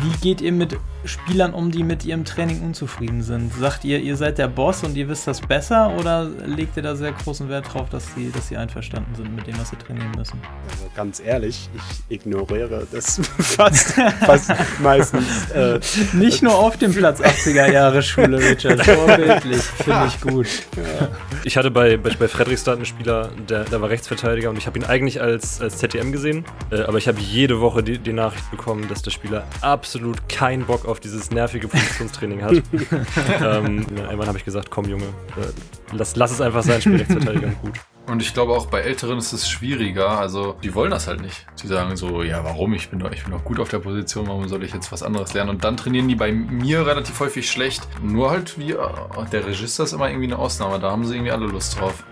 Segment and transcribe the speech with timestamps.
[0.00, 3.52] wie geht ihr mit Spielern um, die mit ihrem Training unzufrieden sind?
[3.54, 6.96] Sagt ihr, ihr seid der Boss und ihr wisst das besser oder legt ihr da
[6.96, 10.10] sehr großen Wert drauf, dass sie, dass sie einverstanden sind mit dem, was sie trainieren
[10.16, 10.40] müssen?
[10.70, 11.68] Also ganz ehrlich,
[12.08, 13.92] ich ignoriere das fast,
[14.24, 15.24] fast meistens.
[15.54, 15.80] Äh,
[16.12, 18.84] Nicht nur auf dem Platz 80er Jahre Schule, Richard.
[18.86, 20.46] Vorbildlich, finde ich gut.
[20.76, 21.08] Ja.
[21.46, 24.80] Ich hatte bei, bei, bei Fredrikstad einen Spieler, der, der war Rechtsverteidiger und ich habe
[24.80, 28.50] ihn eigentlich als, als ZTM gesehen, äh, aber ich habe jede Woche die, die Nachricht
[28.50, 32.54] bekommen, dass der Spieler absolut keinen Bock auf dieses nervige Positionstraining hat.
[33.40, 37.48] ähm, irgendwann habe ich gesagt, komm Junge, äh, lass, lass es einfach sein, spiel Rechtsverteidiger
[37.62, 37.74] gut.
[38.06, 40.10] Und ich glaube auch bei Älteren ist es schwieriger.
[40.10, 41.46] Also die wollen das halt nicht.
[41.62, 42.74] Die sagen so, ja, warum?
[42.74, 45.02] Ich bin doch, ich bin doch gut auf der Position, warum soll ich jetzt was
[45.02, 45.50] anderes lernen?
[45.50, 47.86] Und dann trainieren die bei mir relativ häufig schlecht.
[48.02, 48.78] Nur halt wie äh,
[49.32, 50.78] der Register ist immer irgendwie eine Ausnahme.
[50.78, 52.04] Da haben sie irgendwie alle Lust drauf.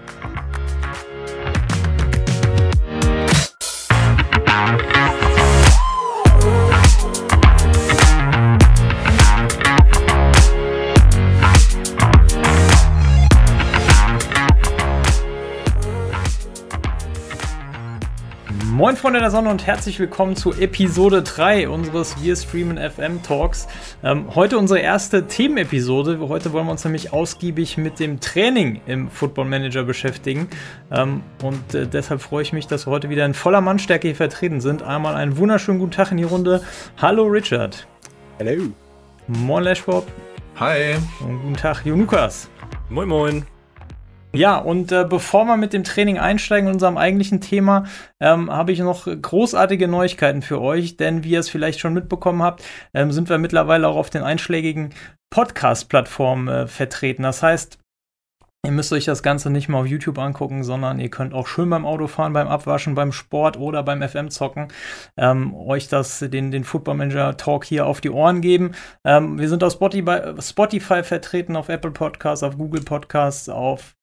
[18.84, 23.66] Moin Freunde der Sonne und herzlich willkommen zu Episode 3 unseres Wir Streamen FM Talks.
[24.02, 26.18] Ähm, heute unsere erste Themenepisode.
[26.28, 30.48] Heute wollen wir uns nämlich ausgiebig mit dem Training im Football Manager beschäftigen.
[30.92, 34.16] Ähm, und äh, deshalb freue ich mich, dass wir heute wieder in voller Mannstärke hier
[34.16, 34.82] vertreten sind.
[34.82, 36.60] Einmal einen wunderschönen guten Tag in die Runde.
[37.00, 37.86] Hallo Richard.
[38.38, 38.64] Hallo.
[39.28, 40.06] Moin Lashbob.
[40.56, 40.96] Hi.
[41.20, 42.50] Und guten Tag, Jo Lukas.
[42.90, 43.53] Moin Moin.
[44.34, 47.84] Ja, und äh, bevor wir mit dem Training einsteigen in unserem eigentlichen Thema,
[48.20, 52.42] ähm, habe ich noch großartige Neuigkeiten für euch, denn wie ihr es vielleicht schon mitbekommen
[52.42, 54.90] habt, ähm, sind wir mittlerweile auch auf den einschlägigen
[55.30, 57.22] Podcast-Plattformen äh, vertreten.
[57.22, 57.78] Das heißt,
[58.64, 61.68] Ihr müsst euch das Ganze nicht mal auf YouTube angucken, sondern ihr könnt auch schön
[61.68, 64.68] beim Autofahren, beim Abwaschen, beim Sport oder beim FM zocken,
[65.18, 68.72] ähm, euch das, den, den Football Manager Talk hier auf die Ohren geben.
[69.04, 73.94] Ähm, wir sind auf Spotify, Spotify vertreten, auf Apple Podcasts, auf Google Podcasts, auf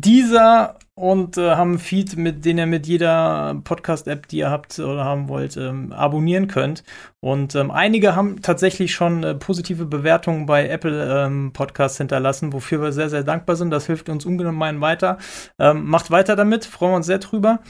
[0.00, 4.78] dieser und äh, haben einen Feed, mit dem ihr mit jeder Podcast-App, die ihr habt
[4.80, 6.82] oder haben wollt, ähm, abonnieren könnt.
[7.20, 12.82] Und ähm, einige haben tatsächlich schon äh, positive Bewertungen bei Apple ähm, Podcasts hinterlassen, wofür
[12.82, 13.70] wir sehr, sehr dankbar sind.
[13.70, 15.18] Das hilft uns ungemein weiter.
[15.60, 17.60] Ähm, macht weiter damit, freuen wir uns sehr drüber.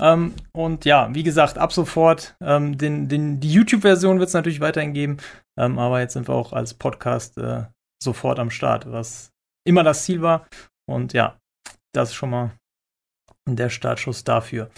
[0.00, 4.60] Ähm, und ja, wie gesagt, ab sofort, ähm, den, den, die YouTube-Version wird es natürlich
[4.60, 5.18] weiterhin geben,
[5.54, 7.64] aber jetzt sind wir auch als Podcast äh,
[8.02, 9.30] sofort am Start, was
[9.64, 10.46] immer das Ziel war.
[10.88, 11.36] Und ja,
[11.92, 12.52] das ist schon mal
[13.46, 14.70] der Startschuss dafür.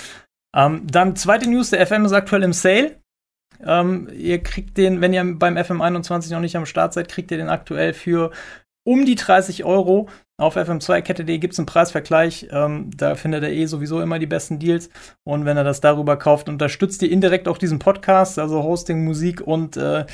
[0.55, 3.01] Ähm, dann zweite News, der FM ist aktuell im Sale.
[3.61, 7.37] Ähm, ihr kriegt den, wenn ihr beim FM21 noch nicht am Start seid, kriegt ihr
[7.37, 8.31] den aktuell für
[8.85, 10.09] um die 30 Euro.
[10.37, 12.49] Auf fm2kette.de gibt es einen Preisvergleich.
[12.51, 14.91] Ähm, da findet ihr eh sowieso immer die besten Deals.
[15.23, 19.41] Und wenn ihr das darüber kauft, unterstützt ihr indirekt auch diesen Podcast, also Hosting, Musik
[19.41, 20.07] und äh,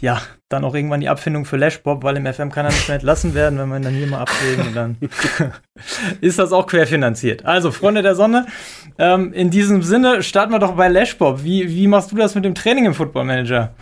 [0.00, 2.94] ja, dann auch irgendwann die Abfindung für Lashbob, weil im FM kann er nicht mehr
[2.96, 4.74] entlassen werden, wenn wir ihn dann hier mal abwägen.
[4.74, 4.96] dann
[6.22, 7.44] ist das auch querfinanziert.
[7.44, 8.46] Also, Freunde der Sonne,
[8.98, 11.44] ähm, in diesem Sinne starten wir doch bei Lashbob.
[11.44, 13.74] Wie, wie machst du das mit dem Training im Football Manager?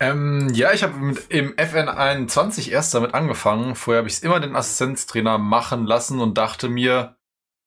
[0.00, 0.94] Ähm, ja, ich habe
[1.28, 3.74] im FN21 erst damit angefangen.
[3.74, 7.16] Vorher habe ich es immer den Assistenztrainer machen lassen und dachte mir,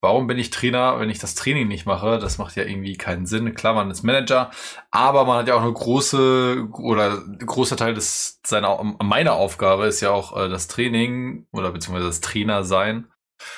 [0.02, 2.18] warum bin ich Trainer, wenn ich das Training nicht mache?
[2.18, 3.54] Das macht ja irgendwie keinen Sinn.
[3.54, 4.50] Klar, man ist Manager,
[4.90, 10.00] aber man hat ja auch eine große oder großer Teil des seiner meiner Aufgabe ist
[10.00, 13.08] ja auch äh, das Training oder beziehungsweise das Trainer sein.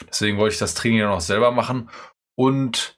[0.09, 1.91] Deswegen wollte ich das Training ja noch selber machen
[2.37, 2.94] und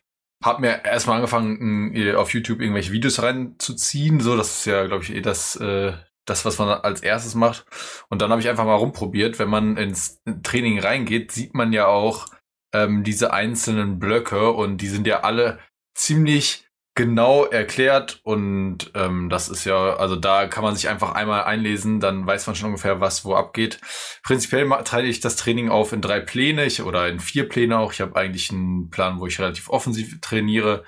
[0.47, 4.21] hab mir erstmal angefangen, auf YouTube irgendwelche Videos reinzuziehen.
[4.21, 5.93] So, das ist ja, glaube ich, eh das, äh,
[6.25, 7.67] das, was man als erstes macht.
[8.09, 9.39] Und dann habe ich einfach mal rumprobiert.
[9.39, 12.27] Wenn man ins Training reingeht, sieht man ja auch
[12.73, 15.59] ähm, diese einzelnen Blöcke und die sind ja alle
[15.95, 16.66] ziemlich
[16.97, 22.01] genau erklärt und ähm, das ist ja, also da kann man sich einfach einmal einlesen,
[22.01, 23.79] dann weiß man schon ungefähr, was wo abgeht.
[24.23, 27.93] Prinzipiell teile ich das Training auf in drei Pläne ich, oder in vier Pläne auch.
[27.93, 30.85] Ich habe eigentlich einen Plan, wo ich relativ offensiv trainiere,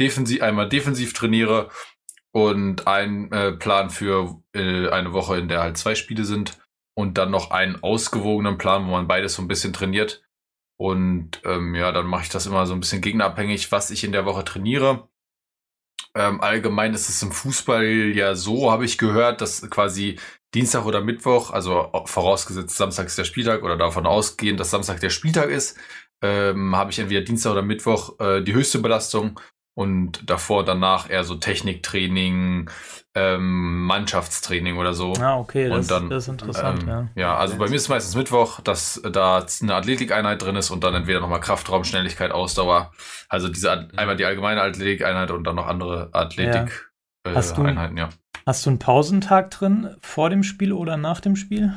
[0.00, 1.70] defensiv einmal defensiv trainiere
[2.32, 6.58] und einen äh, Plan für äh, eine Woche, in der halt zwei Spiele sind
[6.94, 10.24] und dann noch einen ausgewogenen Plan, wo man beides so ein bisschen trainiert.
[10.76, 14.10] Und ähm, ja, dann mache ich das immer so ein bisschen gegnerabhängig, was ich in
[14.10, 15.08] der Woche trainiere
[16.14, 20.18] ähm, allgemein ist es im Fußball ja so, habe ich gehört, dass quasi
[20.54, 25.10] Dienstag oder Mittwoch, also vorausgesetzt Samstag ist der Spieltag oder davon ausgehend, dass Samstag der
[25.10, 25.78] Spieltag ist,
[26.22, 29.40] ähm, habe ich entweder Dienstag oder Mittwoch äh, die höchste Belastung
[29.74, 32.70] und davor danach eher so Techniktraining,
[33.14, 35.14] ähm, Mannschaftstraining oder so.
[35.14, 37.08] Ah, okay, das, dann, das ist interessant, ähm, ja.
[37.14, 40.82] Ja, also bei mir ist es meistens Mittwoch, dass da eine Athletikeinheit drin ist und
[40.84, 42.92] dann entweder nochmal Kraftraum, Schnelligkeit, Ausdauer.
[43.28, 46.90] Also diese einmal die allgemeine Athletikeinheit und dann noch andere Athletik.
[47.26, 48.08] äh, Hast du- Einheiten, ja.
[48.44, 51.72] Hast du einen Pausentag drin vor dem Spiel oder nach dem Spiel?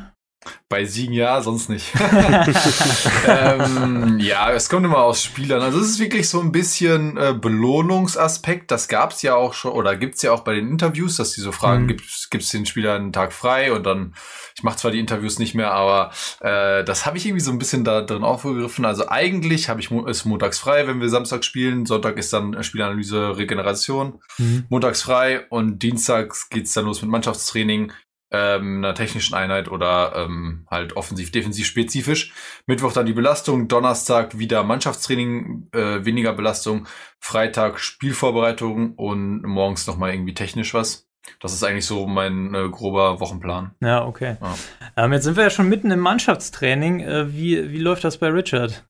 [0.69, 1.93] Bei Siegen ja, sonst nicht.
[3.27, 5.61] ähm, ja, es kommt immer aus Spielern.
[5.61, 8.71] Also es ist wirklich so ein bisschen äh, Belohnungsaspekt.
[8.71, 11.31] Das gab es ja auch schon oder gibt es ja auch bei den Interviews, dass
[11.33, 11.87] die so fragen, Mhm.
[11.87, 14.13] gibt es den Spielern einen Tag frei und dann,
[14.55, 16.11] ich mache zwar die Interviews nicht mehr, aber
[16.41, 18.85] äh, das habe ich irgendwie so ein bisschen da drin aufgegriffen.
[18.85, 21.85] Also eigentlich habe ich mo ist montags frei, wenn wir Samstag spielen.
[21.85, 24.19] Sonntag ist dann Spielanalyse, Regeneration.
[24.37, 24.65] Mhm.
[24.69, 27.91] montags frei und dienstags geht's dann los mit Mannschaftstraining,
[28.35, 32.33] ähm, einer technischen Einheit oder ähm, halt offensiv-defensiv spezifisch.
[32.65, 36.87] Mittwoch dann die Belastung, Donnerstag wieder Mannschaftstraining, äh, weniger Belastung,
[37.19, 41.07] Freitag Spielvorbereitung und morgens nochmal irgendwie technisch was.
[41.39, 43.73] Das ist eigentlich so mein äh, grober Wochenplan.
[43.81, 44.37] Ja, okay.
[44.41, 44.55] Ja.
[44.97, 46.99] Ähm, jetzt sind wir ja schon mitten im Mannschaftstraining.
[46.99, 48.85] Äh, wie, wie läuft das bei Richard?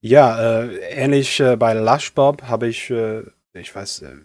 [0.00, 3.22] Ja, äh, ähnlich äh, bei Lush Bob habe ich, äh,
[3.52, 4.16] ich weiß, äh,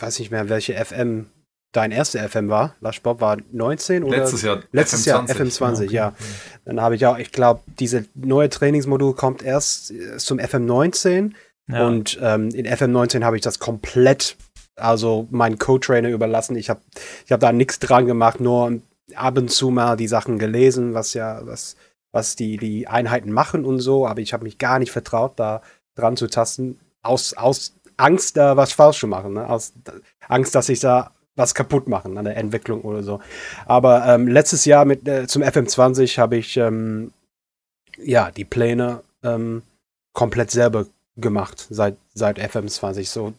[0.00, 1.26] weiß nicht mehr, welche FM
[1.72, 2.74] dein erste FM war.
[2.80, 4.18] Lush Bob war 19 oder?
[4.18, 5.36] Letztes Jahr Letztes Jahr FM20.
[5.36, 5.94] FM20, Okay.
[5.94, 6.12] ja.
[6.64, 11.32] Dann habe ich auch, ich glaube, diese neue Trainingsmodul kommt erst äh, zum FM19
[11.68, 11.86] Ja.
[11.86, 14.36] und ähm, in FM19 habe ich das komplett,
[14.76, 16.56] also meinen Co-Trainer überlassen.
[16.56, 16.80] Ich habe
[17.26, 18.80] ich hab da nichts dran gemacht, nur
[19.14, 21.76] ab und zu mal die Sachen gelesen, was ja, was,
[22.12, 25.60] was die, die Einheiten machen und so, aber ich habe mich gar nicht vertraut, da
[25.94, 29.48] dran zu tasten, aus, aus Angst, da was falsch zu machen, ne?
[29.48, 29.72] aus
[30.28, 33.20] Angst, dass ich da was kaputt machen an der Entwicklung oder so.
[33.66, 37.12] Aber ähm, letztes Jahr mit äh, zum FM20 habe ich ähm,
[38.02, 39.62] ja die Pläne ähm,
[40.12, 40.86] komplett selber
[41.16, 43.32] gemacht seit seit FM20 so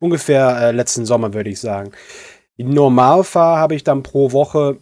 [0.00, 1.92] ungefähr äh, letzten Sommer würde ich sagen.
[2.56, 4.76] Im Normalfall habe ich dann pro Woche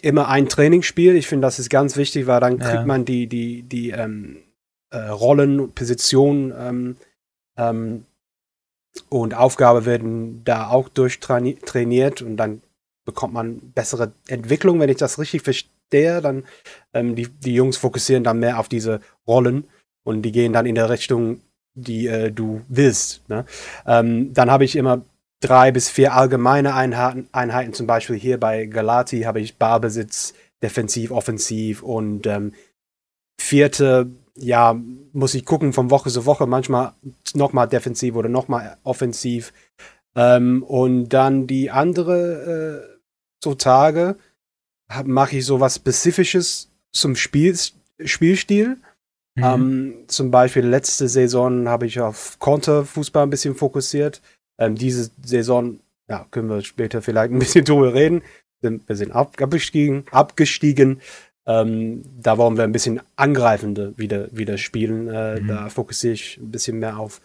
[0.00, 1.16] immer ein Trainingsspiel.
[1.16, 2.84] Ich finde, das ist ganz wichtig, weil dann kriegt Ja.
[2.86, 4.38] man die die die ähm,
[4.90, 6.96] äh, Rollen, Positionen ähm,
[7.58, 8.04] ähm,
[9.08, 12.62] und Aufgabe werden da auch durchtrainiert und dann
[13.04, 16.20] bekommt man bessere Entwicklung, wenn ich das richtig verstehe.
[16.20, 16.44] Dann
[16.92, 19.64] ähm, die, die Jungs fokussieren dann mehr auf diese Rollen
[20.04, 21.40] und die gehen dann in der Richtung,
[21.74, 23.28] die äh, du willst.
[23.28, 23.44] Ne?
[23.86, 25.02] Ähm, dann habe ich immer
[25.40, 27.72] drei bis vier allgemeine Einheiten, Einheiten.
[27.72, 32.52] Zum Beispiel hier bei Galati habe ich Ballbesitz, Defensiv, Offensiv und ähm,
[33.40, 34.80] vierte, ja,
[35.12, 36.92] muss ich gucken von Woche zu Woche, manchmal
[37.34, 39.52] nochmal defensiv oder nochmal offensiv.
[40.14, 42.98] Ähm, und dann die andere äh,
[43.42, 44.16] so Tage
[45.04, 47.56] mache ich so was Spezifisches zum Spiel,
[48.04, 48.78] Spielstil.
[49.34, 49.44] Mhm.
[49.44, 54.22] Ähm, zum Beispiel letzte Saison habe ich auf Konterfußball ein bisschen fokussiert.
[54.58, 58.22] Ähm, diese Saison, ja, können wir später vielleicht ein bisschen drüber reden.
[58.60, 61.00] Wir sind ab, abgestiegen, abgestiegen.
[61.48, 65.08] Ähm, da wollen wir ein bisschen angreifender wieder, wieder spielen.
[65.08, 65.48] Äh, Mhm.
[65.48, 67.20] Da fokussiere ich ein bisschen mehr auf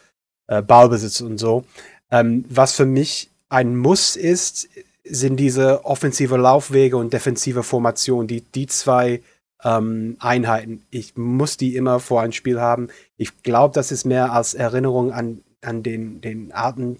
[0.47, 1.65] äh, Ballbesitz und so.
[2.09, 4.69] Ähm, was für mich ein Muss ist,
[5.03, 8.25] sind diese offensive Laufwege und defensive Formation.
[8.25, 9.21] Die, die zwei
[9.63, 10.85] ähm, Einheiten.
[10.89, 12.87] Ich muss die immer vor ein Spiel haben.
[13.17, 16.99] Ich glaube, das ist mehr als Erinnerung an, an den, den Arten,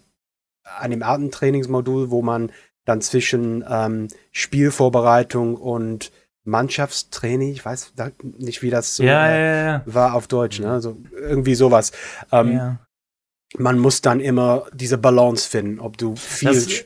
[0.64, 2.52] an dem Artentrainingsmodul, wo man
[2.86, 6.12] dann zwischen ähm, Spielvorbereitung und
[6.46, 7.94] Mannschaftstraining, ich weiß
[8.24, 10.72] nicht, wie das so ja, äh, ja, war auf Deutsch, ne?
[10.72, 11.92] Also irgendwie sowas.
[12.32, 12.78] Ähm.
[13.56, 16.50] Man muss dann immer diese Balance finden, ob du viel.
[16.50, 16.86] Das-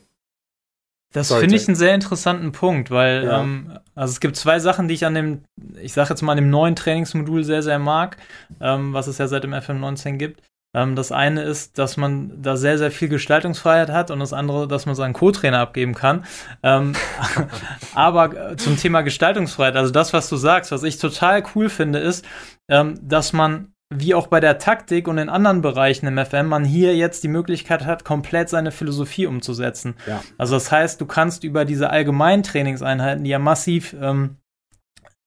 [1.14, 3.42] Das finde ich einen sehr interessanten Punkt, weil Ja.
[3.42, 5.44] ähm, also es gibt zwei Sachen, die ich an dem,
[5.82, 8.18] ich sage jetzt mal an dem neuen Trainingsmodul sehr, sehr mag,
[8.60, 10.42] ähm, was es ja seit dem FM19 gibt.
[10.74, 14.68] Ähm, das eine ist, dass man da sehr, sehr viel Gestaltungsfreiheit hat und das andere,
[14.68, 16.26] dass man seinen Co-Trainer abgeben kann.
[16.64, 16.94] Ähm,
[17.96, 22.00] aber äh, zum Thema Gestaltungsfreiheit, also das, was du sagst, was ich total cool finde,
[22.00, 22.26] ist,
[22.70, 26.66] ähm, dass man wie auch bei der Taktik und in anderen Bereichen im FM, man
[26.66, 29.96] hier jetzt die Möglichkeit hat, komplett seine Philosophie umzusetzen.
[30.06, 30.22] Ja.
[30.38, 34.38] Also das heißt, du kannst über diese allgemeinen Trainingseinheiten, die ja massiv ähm,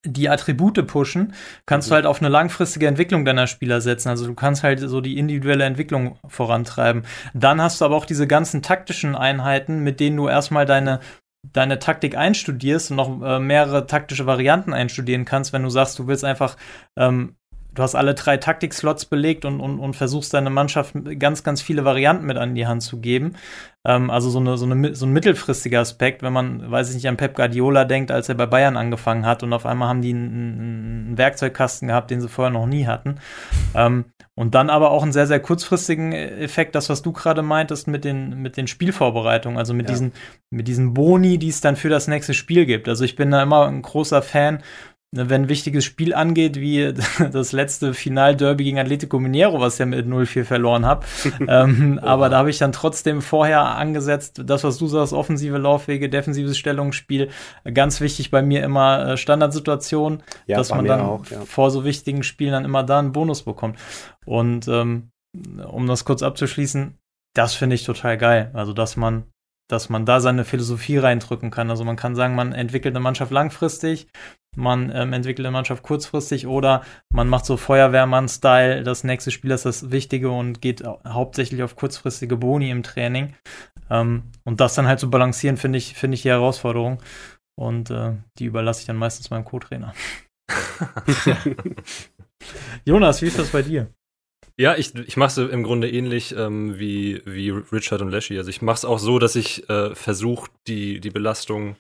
[0.07, 1.35] die Attribute pushen,
[1.67, 1.91] kannst Mhm.
[1.91, 4.09] du halt auf eine langfristige Entwicklung deiner Spieler setzen.
[4.09, 7.03] Also du kannst halt so die individuelle Entwicklung vorantreiben.
[7.35, 11.01] Dann hast du aber auch diese ganzen taktischen Einheiten, mit denen du erstmal deine
[11.55, 16.07] deine Taktik einstudierst und noch äh, mehrere taktische Varianten einstudieren kannst, wenn du sagst, du
[16.07, 16.57] willst einfach
[16.99, 17.35] ähm,
[17.75, 21.85] du hast alle drei Taktikslots belegt und, und, und versuchst deine Mannschaft ganz, ganz viele
[21.85, 23.37] Varianten mit an die Hand zu geben.
[23.85, 27.09] Ähm, also so, eine, so, eine, so ein mittelfristiger Aspekt, wenn man, weiß ich nicht,
[27.09, 30.11] an Pep Guardiola denkt, als er bei Bayern angefangen hat und auf einmal haben die
[30.11, 33.17] einen, einen Werkzeugkasten gehabt, den sie vorher noch nie hatten.
[33.75, 37.89] Ähm, und dann aber auch einen sehr, sehr kurzfristigen Effekt, das, was du gerade meintest,
[37.89, 39.95] mit den, mit den Spielvorbereitungen, also mit, Ja.
[39.95, 40.13] diesen,
[40.51, 42.89] mit diesen Boni, die es dann für das nächste Spiel gibt.
[42.89, 44.63] Also ich bin da immer ein großer Fan
[45.13, 46.95] wenn ein wichtiges Spiel angeht, wie
[47.33, 51.05] das letzte Final-Derby gegen Atletico Mineiro, was ich ja mit 0-4 verloren habe.
[51.49, 56.09] ähm, aber da habe ich dann trotzdem vorher angesetzt, das, was du sagst, offensive Laufwege,
[56.09, 57.31] defensives Stellungsspiel,
[57.75, 61.41] ganz wichtig bei mir immer äh, Standardsituation, Ja, dass man dann auch, ja.
[61.41, 63.79] vor so wichtigen Spielen dann immer da einen Bonus bekommt.
[64.27, 65.11] Und ähm,
[65.67, 66.99] um das kurz abzuschließen,
[67.35, 68.51] das finde ich total geil.
[68.55, 69.25] Also, dass man,
[69.73, 71.71] dass man da seine Philosophie reindrücken kann.
[71.71, 74.09] Also man kann sagen, man entwickelt eine Mannschaft langfristig,
[74.57, 79.65] man ähm, entwickelt eine Mannschaft kurzfristig oder man macht so Feuerwehrmann-Style, das nächste Spiel ist
[79.65, 83.35] das Wichtige und geht hau- hauptsächlich auf kurzfristige Boni im Training.
[83.91, 87.03] Ähm, und das dann halt zu balancieren, finde ich, finde ich die Herausforderung.
[87.59, 89.93] Und äh, die überlasse ich dann meistens meinem Co-Trainer.
[92.85, 93.89] Jonas, wie ist das bei dir?
[94.61, 98.37] Ja, ich, ich mache es im Grunde ähnlich ähm, wie, wie Richard und Lashy.
[98.37, 101.77] Also ich mache es auch so, dass ich äh, versuche, die, die Belastung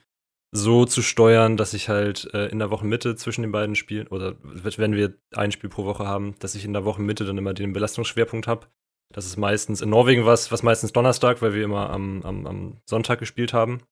[0.50, 4.36] so zu steuern, dass ich halt äh, in der Wochenmitte zwischen den beiden Spielen, oder
[4.42, 7.74] wenn wir ein Spiel pro Woche haben, dass ich in der Wochenmitte dann immer den
[7.74, 8.66] Belastungsschwerpunkt habe.
[9.14, 12.78] Das ist meistens in Norwegen was, was meistens Donnerstag, weil wir immer am, am, am
[12.88, 13.82] Sonntag gespielt haben.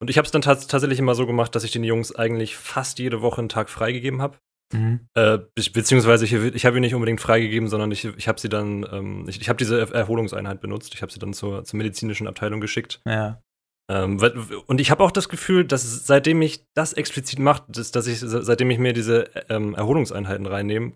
[0.00, 2.56] Und ich habe es dann tats tatsächlich immer so gemacht, dass ich den Jungs eigentlich
[2.56, 4.38] fast jede Woche einen Tag freigegeben habe.
[4.72, 8.48] Äh, be beziehungsweise ich, ich habe ihn nicht unbedingt freigegeben, sondern ich, ich habe sie
[8.48, 10.94] dann, ähm, ich, ich habe diese Er- Erholungseinheit benutzt.
[10.94, 13.00] Ich habe sie dann zur, zur medizinischen Abteilung geschickt.
[13.06, 13.42] Ja.
[13.90, 14.18] Ähm,
[14.66, 18.20] und ich habe auch das Gefühl, dass seitdem ich das explizit mache, dass, dass ich
[18.20, 20.92] se- seitdem ich mir diese ähm, Erholungseinheiten reinnehme,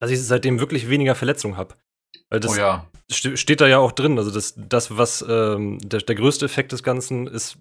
[0.00, 1.76] dass ich seitdem wirklich weniger Verletzungen habe.
[2.28, 2.86] Weil das oh ja.
[3.10, 4.18] ste steht da ja auch drin.
[4.18, 7.58] Also das, das was ähm, der, der größte Effekt des Ganzen ist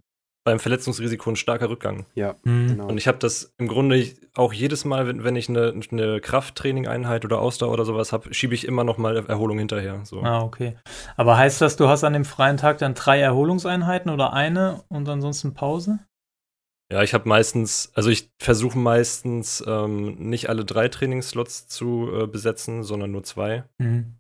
[0.50, 2.06] beim Verletzungsrisiko ein starker Rückgang.
[2.16, 2.68] Ja, Mhm.
[2.68, 2.88] genau.
[2.88, 7.24] Und ich habe das im Grunde auch jedes Mal, wenn, wenn ich eine, eine Krafttraining-Einheit
[7.26, 10.02] oder Ausdauer oder sowas habe, schiebe ich immer noch mal Erholung hinterher.
[10.06, 10.22] So.
[10.22, 10.76] Ah, okay.
[11.18, 15.08] Aber heißt das, du hast an dem freien Tag dann drei Erholungseinheiten oder eine und
[15.08, 16.00] ansonsten Pause?
[16.92, 22.26] Ja, ich habe meistens, also ich versuche meistens ähm, nicht alle drei Trainingsslots zu äh,
[22.28, 23.64] besetzen, sondern nur zwei.
[23.78, 24.16] Mhm.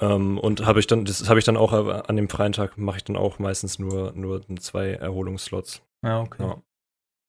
[0.00, 2.98] Ähm, und habe ich dann, das habe ich dann auch an dem freien Tag mache
[2.98, 5.82] ich dann auch meistens nur, nur zwei Erholungsslots.
[6.04, 6.42] Ja, okay.
[6.42, 6.62] Ja.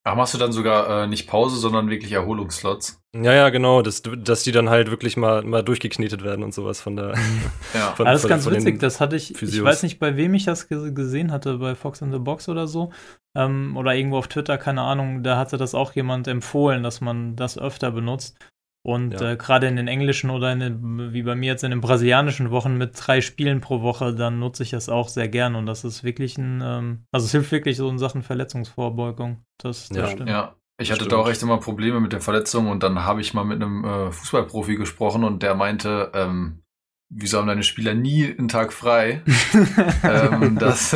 [0.03, 3.01] Ach, machst du dann sogar äh, nicht Pause, sondern wirklich Erholungsslots?
[3.13, 6.79] Ja, ja, genau, dass, dass die dann halt wirklich mal, mal durchgeknetet werden und sowas
[6.79, 7.13] von der.
[7.73, 7.93] Ja.
[7.95, 8.79] Von, Ah, das ist von- ganz witzig.
[8.79, 9.65] Das hatte ich, ich Physios.
[9.65, 12.67] weiß nicht, bei wem ich das ge gesehen hatte, bei Fox in the Box oder
[12.67, 12.91] so.
[13.35, 15.23] Ähm, oder irgendwo auf Twitter, keine Ahnung.
[15.23, 18.37] Da hatte das auch jemand empfohlen, dass man das öfter benutzt.
[18.87, 19.31] Und Ja.
[19.31, 22.51] äh, gerade in den englischen oder in den, wie bei mir jetzt in den brasilianischen
[22.51, 25.55] Wochen mit drei Spielen pro Woche, dann nutze ich das auch sehr gern.
[25.55, 29.43] Und das ist wirklich ein, ähm, also es hilft wirklich so in Sachen Verletzungsvorbeugung.
[29.57, 30.07] Das, das Ja.
[30.07, 30.29] stimmt.
[30.29, 30.55] Ja.
[30.79, 31.33] Ich hatte da auch stimmt.
[31.35, 34.77] echt immer Probleme mit den Verletzungen und dann habe ich mal mit einem äh, Fußballprofi
[34.77, 36.61] gesprochen und der meinte, ähm,
[37.09, 39.21] wieso haben deine Spieler nie einen Tag frei?
[40.03, 40.95] ähm, das,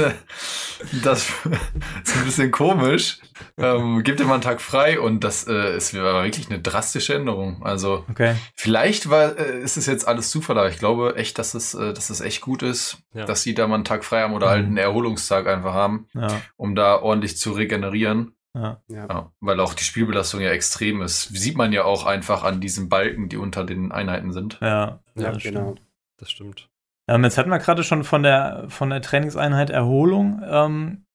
[1.03, 1.29] das
[2.03, 3.19] ist ein bisschen komisch.
[3.57, 7.15] Ähm, gib dir mal einen Tag frei und das äh, ist war wirklich eine drastische
[7.15, 7.63] Änderung.
[7.63, 8.35] Also Okay.
[8.55, 11.93] vielleicht war, äh, ist es jetzt alles Zufall, aber ich glaube echt, dass es, äh,
[11.93, 13.25] dass es echt gut ist, Ja.
[13.25, 14.67] dass sie da mal einen Tag frei haben oder halt Mhm.
[14.69, 18.35] einen Erholungstag einfach haben, Ja, um da ordentlich zu regenerieren.
[18.53, 18.81] ja.
[18.89, 19.07] ja.
[19.09, 21.23] Ja, weil auch die Spielbelastung ja extrem ist.
[21.35, 24.57] Sieht man ja auch einfach an diesen Balken, die unter den Einheiten sind.
[24.61, 25.71] Ja, Ja, das genau.
[25.73, 25.81] stimmt.
[26.21, 26.69] Das stimmt.
[27.09, 30.41] Ähm, jetzt hatten wir gerade schon von der, von der Trainingseinheit Erholung.
[30.45, 31.05] Ähm,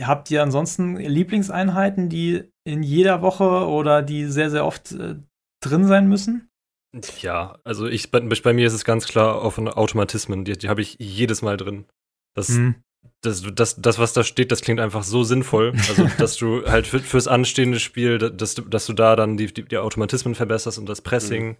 [0.00, 5.16] habt ihr ansonsten Lieblingseinheiten, die in jeder Woche oder die sehr, sehr oft äh,
[5.62, 6.48] drin sein müssen?
[7.20, 10.44] Ja, also ich, bei, bei mir ist es ganz klar auf Automatismen.
[10.44, 11.86] Die, die habe ich jedes Mal drin.
[12.34, 12.74] Das, Hm.
[13.22, 15.72] das, das, das, was da steht, das klingt einfach so sinnvoll.
[15.88, 19.46] Also, dass du halt für, fürs anstehende Spiel, dass du, dass du da dann die,
[19.46, 21.56] die, die Automatismen verbesserst und das Pressing.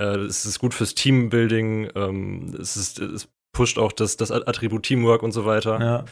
[0.00, 1.90] Äh, es ist gut fürs Teambuilding.
[1.94, 5.80] Ähm, es, ist, es pusht auch das, das Attribut Teamwork und so weiter.
[5.80, 6.04] Ja.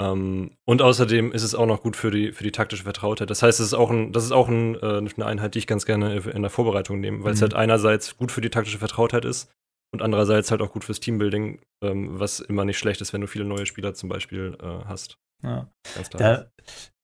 [0.00, 3.30] Ähm, und außerdem ist es auch noch gut für die, für die taktische Vertrautheit.
[3.30, 5.66] Das heißt, es ist auch, ein, das ist auch ein, äh, eine Einheit, die ich
[5.66, 7.42] ganz gerne in der Vorbereitung nehme, weil es Mhm.
[7.42, 9.52] halt einerseits gut für die taktische Vertrautheit ist
[9.92, 13.26] und andererseits halt auch gut fürs Teambuilding, ähm, was immer nicht schlecht ist, wenn du
[13.28, 15.18] viele neue Spieler zum Beispiel äh, hast.
[15.44, 15.68] ja.
[15.94, 16.20] Ganz klar.
[16.22, 16.50] Da,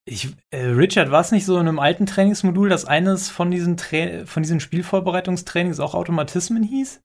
[0.09, 3.77] ich, äh, Richard, war es nicht so in einem alten Trainingsmodul, dass eines von diesen,
[3.77, 7.01] Tra von diesen Spielvorbereitungstrainings auch Automatismen hieß?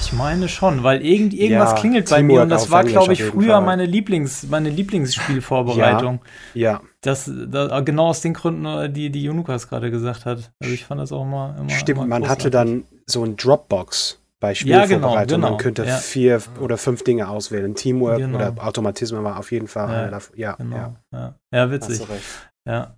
[0.00, 3.12] Ich meine schon, weil irgend, irgendwas Ja, klingelt bei mir Teamwork und das war, glaube
[3.12, 6.20] ich, früher meine, Lieblings, meine Lieblingsspielvorbereitung.
[6.54, 10.52] Ja, Das, da, genau aus den Gründen, äh, die, die Junukas gerade gesagt hat.
[10.60, 11.56] Also ich fand das auch immer.
[11.58, 11.98] immer stimmt.
[11.98, 15.40] immer Man hatte dann so ein Dropbox bei Ja, genau, Spielvorbereitung.
[15.40, 15.96] genau, Man könnte ja.
[15.96, 17.74] vier oder fünf Dinge auswählen.
[17.74, 18.36] Teamwork Genau.
[18.36, 20.50] oder Automatismen war auf jeden Fall Ja.
[20.50, 20.96] Ja, Genau.
[21.12, 21.34] ja.
[21.54, 21.98] Ja, witzig.
[21.98, 22.24] du recht.
[22.68, 22.96] Ja.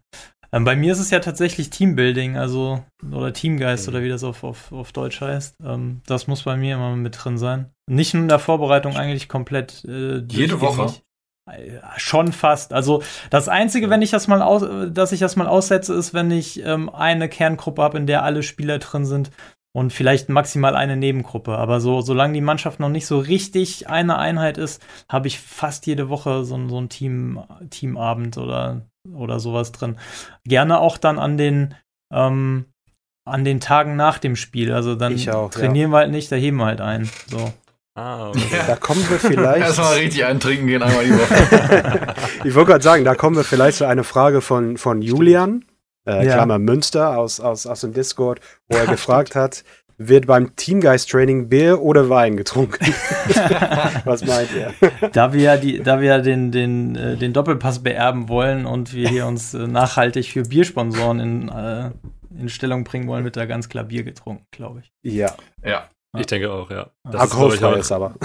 [0.51, 3.95] Ähm, bei mir ist es ja tatsächlich Teambuilding, also oder Teamgeist Mhm.
[3.95, 5.57] oder wie das auf, auf, auf Deutsch heißt.
[5.63, 7.67] Ähm, das muss bei mir immer mit drin sein.
[7.87, 9.85] Nicht nur in der Vorbereitung, eigentlich komplett.
[9.85, 10.77] Äh, Jede Woche?
[10.77, 11.03] durchgängig.
[11.97, 12.73] Schon fast.
[12.75, 16.31] Also das Einzige, wenn ich das mal aus, dass ich das mal aussetze, ist, wenn
[16.31, 19.31] ich ähm, eine Kerngruppe habe, in der alle Spieler drin sind
[19.79, 21.57] und vielleicht maximal eine Nebengruppe.
[21.57, 25.87] Aber so, solange die Mannschaft noch nicht so richtig eine Einheit ist, habe ich fast
[25.87, 28.83] jede Woche so, so ein Team, Teamabend oder,
[29.15, 29.97] oder sowas drin.
[30.45, 31.75] Gerne auch dann an den
[32.13, 32.65] ähm,
[33.25, 34.73] an den Tagen nach dem Spiel.
[34.73, 35.97] Also dann auch, trainieren ja.
[35.97, 37.09] wir halt nicht, da heben wir halt ein.
[37.31, 37.53] So.
[37.95, 38.61] Ah, okay.
[38.67, 39.67] Da kommen wir vielleicht.
[39.67, 42.15] Erstmal richtig eintrinken gehen, einmal die Woche.
[42.45, 45.65] ich wollte gerade sagen, da kommen wir vielleicht zu einer Frage von, von Julian,
[46.09, 46.35] äh, ja.
[46.35, 49.65] Klammer Münster aus, aus, aus dem Discord, wo er gefragt hat,
[49.99, 52.85] wird beim Teamgeist-Training Bier oder Wein getrunken?
[54.05, 54.73] Was meint ihr?
[55.13, 58.95] Da wir ja, die, da wir ja den, den, äh, den Doppelpass beerben wollen und
[58.95, 61.91] wir hier uns äh, nachhaltig für Biersponsoren in, äh,
[62.39, 64.93] in Stellung bringen wollen, wird da ganz klar Bier getrunken, glaube ich.
[65.03, 65.35] Ja.
[65.65, 65.89] Ja.
[66.17, 66.91] Ich denke auch, ja.
[67.05, 68.15] Das Alkoholfrei ist, aber.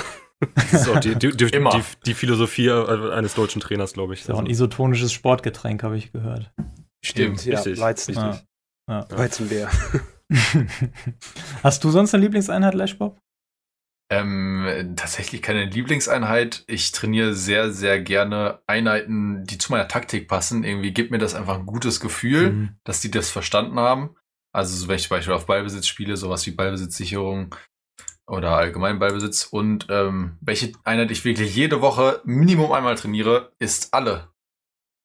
[0.56, 1.62] Das ist auch die, die, die,
[2.06, 4.20] die Philosophie äh, eines deutschen Trainers, glaube ich.
[4.20, 6.52] Das ist auch ein isotonisches Sportgetränk, habe ich gehört.
[7.03, 7.60] Stimmt, Stimmt ja.
[7.60, 7.79] Richtig.
[7.79, 8.15] Weizen.
[8.15, 8.41] Ja.
[8.89, 9.07] Ja.
[9.10, 9.69] Weizenbier.
[11.63, 13.19] Hast du sonst eine Lieblingseinheit, Lashbob?
[14.12, 16.63] Ähm, tatsächlich keine Lieblingseinheit.
[16.67, 20.63] Ich trainiere sehr, sehr gerne Einheiten, die zu meiner Taktik passen.
[20.63, 22.69] Irgendwie gibt mir das einfach ein gutes Gefühl, mhm.
[22.83, 24.15] dass die das verstanden haben.
[24.53, 27.55] Also, so, wenn ich zum Beispiel auf Ballbesitz spiele, sowas wie Ballbesitzsicherung
[28.27, 29.45] oder allgemein Ballbesitz.
[29.45, 34.33] Und ähm, welche Einheit ich wirklich jede Woche Minimum einmal trainiere, ist alle.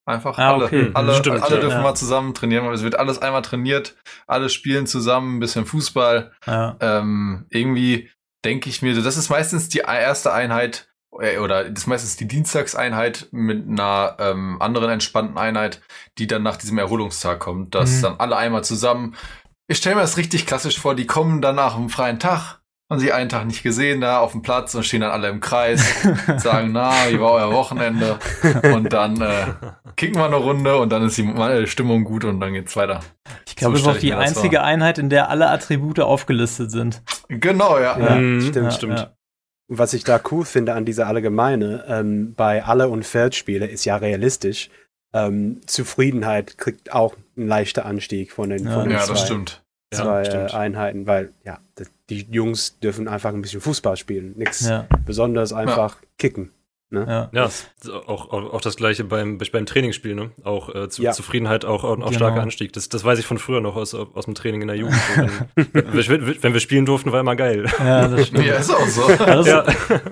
[0.08, 0.64] Einfach ah, alle.
[0.64, 0.90] Okay.
[0.94, 1.82] Alle, Stimmt, alle dürfen ja.
[1.82, 2.66] mal zusammen trainieren.
[2.72, 3.94] Es wird alles einmal trainiert.
[4.26, 6.32] Alle spielen zusammen, ein bisschen Fußball.
[6.46, 6.76] Ja.
[6.80, 8.08] Ähm, irgendwie
[8.42, 10.88] denke ich mir, das ist meistens die erste Einheit
[11.20, 15.82] äh, oder das ist meistens die Dienstagseinheit mit einer ähm, anderen entspannten Einheit,
[16.16, 18.02] die dann nach diesem Erholungstag kommt, dass mhm.
[18.02, 19.14] dann alle einmal zusammen.
[19.66, 23.00] Ich stelle mir das richtig klassisch vor, die kommen dann nach einem freien Tag, haben
[23.00, 25.82] sie einen Tag nicht gesehen da auf dem Platz und stehen dann alle im Kreis,
[26.38, 28.18] sagen, na, wie war euer Wochenende?
[28.72, 29.46] Und dann äh,
[29.96, 33.00] kicken wir eine Runde und dann ist die Stimmung gut und dann geht's weiter.
[33.46, 37.02] Ich glaube, so es ist auch die einzige Einheit, in der alle Attribute aufgelistet sind.
[37.28, 37.98] Genau, ja.
[37.98, 38.40] ja mhm.
[38.40, 38.98] Stimmt, ja, stimmt.
[39.00, 39.12] Ja.
[39.70, 43.96] Was ich da cool finde an dieser Allgemeine, ähm, bei Alle- und Feldspiele ist ja
[43.96, 44.70] realistisch.
[45.12, 49.62] Ähm, Zufriedenheit kriegt auch einen leichten Anstieg von den, von den ja, zwei, das stimmt.
[49.92, 51.58] zwei ja, äh, Einheiten, weil ja,
[52.10, 54.34] die Jungs dürfen einfach ein bisschen Fußball spielen.
[54.36, 54.70] Nichts
[55.04, 56.52] Besonderes, einfach kicken.
[56.90, 57.04] Ne?
[57.06, 57.50] Ja, ja
[58.06, 60.30] auch, auch, auch das gleiche beim, beim Trainingsspiel, ne?
[60.42, 61.12] Auch äh, zu, ja.
[61.12, 62.10] Zufriedenheit, auch, auch, genau.
[62.12, 62.72] starker Anstieg.
[62.72, 64.96] Das, das weiß ich von früher noch aus, aus dem Training in der Jugend.
[65.54, 67.66] wenn, wir, wenn wir spielen durften, war immer geil.
[67.78, 68.44] Ja, das stimmt.
[68.46, 69.06] Ja, ist auch so.
[69.06, 69.66] Das, ja.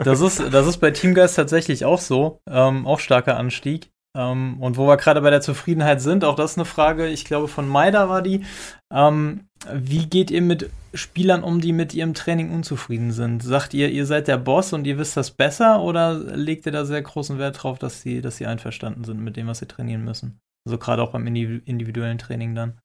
[0.05, 2.41] das, ist, das ist bei Teamgeist tatsächlich auch so.
[2.47, 3.91] Ähm, auch starker Anstieg.
[4.15, 7.25] Ähm, und wo wir gerade bei der Zufriedenheit sind, auch das ist eine Frage, ich
[7.25, 8.45] glaube, von Maida war die.
[8.93, 13.43] Ähm, wie geht ihr mit Spielern um, die mit ihrem Training unzufrieden sind?
[13.43, 16.85] Sagt ihr, ihr seid der Boss und ihr wisst das besser oder legt ihr da
[16.85, 20.05] sehr großen Wert drauf, dass sie, dass sie einverstanden sind mit dem, was sie trainieren
[20.05, 20.39] müssen?
[20.67, 22.79] Also gerade auch beim individuellen Training dann.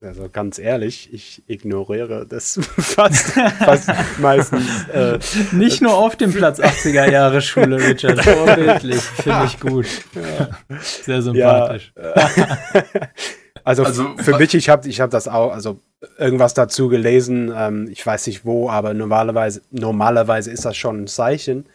[0.00, 4.88] Also ganz ehrlich, ich ignoriere das fast, fast meistens.
[4.88, 5.20] Äh,
[5.52, 8.20] Nicht nur auf dem Platz 80er Jahre Schule, Richard.
[8.24, 9.86] Vorbildlich, finde ich gut.
[10.14, 10.78] Ja.
[10.80, 11.92] Sehr sympathisch.
[11.96, 12.30] Ja.
[13.64, 15.80] Also, also, für mich, ich habe ich hab das auch, also
[16.18, 21.06] irgendwas dazu gelesen, ähm, ich weiß nicht wo, aber normalerweise, normalerweise ist das schon ein
[21.06, 21.66] Zeichen,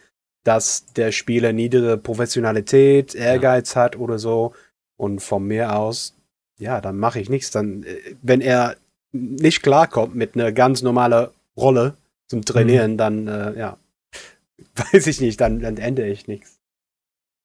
[0.44, 3.82] dass der Spieler niedere Professionalität, Ehrgeiz ja.
[3.82, 4.52] hat oder so.
[4.96, 6.18] Und von mir aus
[6.58, 7.50] ja, dann mache ich nichts.
[7.50, 8.76] Dann, äh, wenn er
[9.12, 11.94] nicht klarkommt mit einer ganz normalen Rolle
[12.26, 12.96] zum Trainieren, mhm.
[12.98, 13.78] dann, äh, ja,
[14.92, 16.58] weiß ich nicht, dann, dann ändere ich nichts.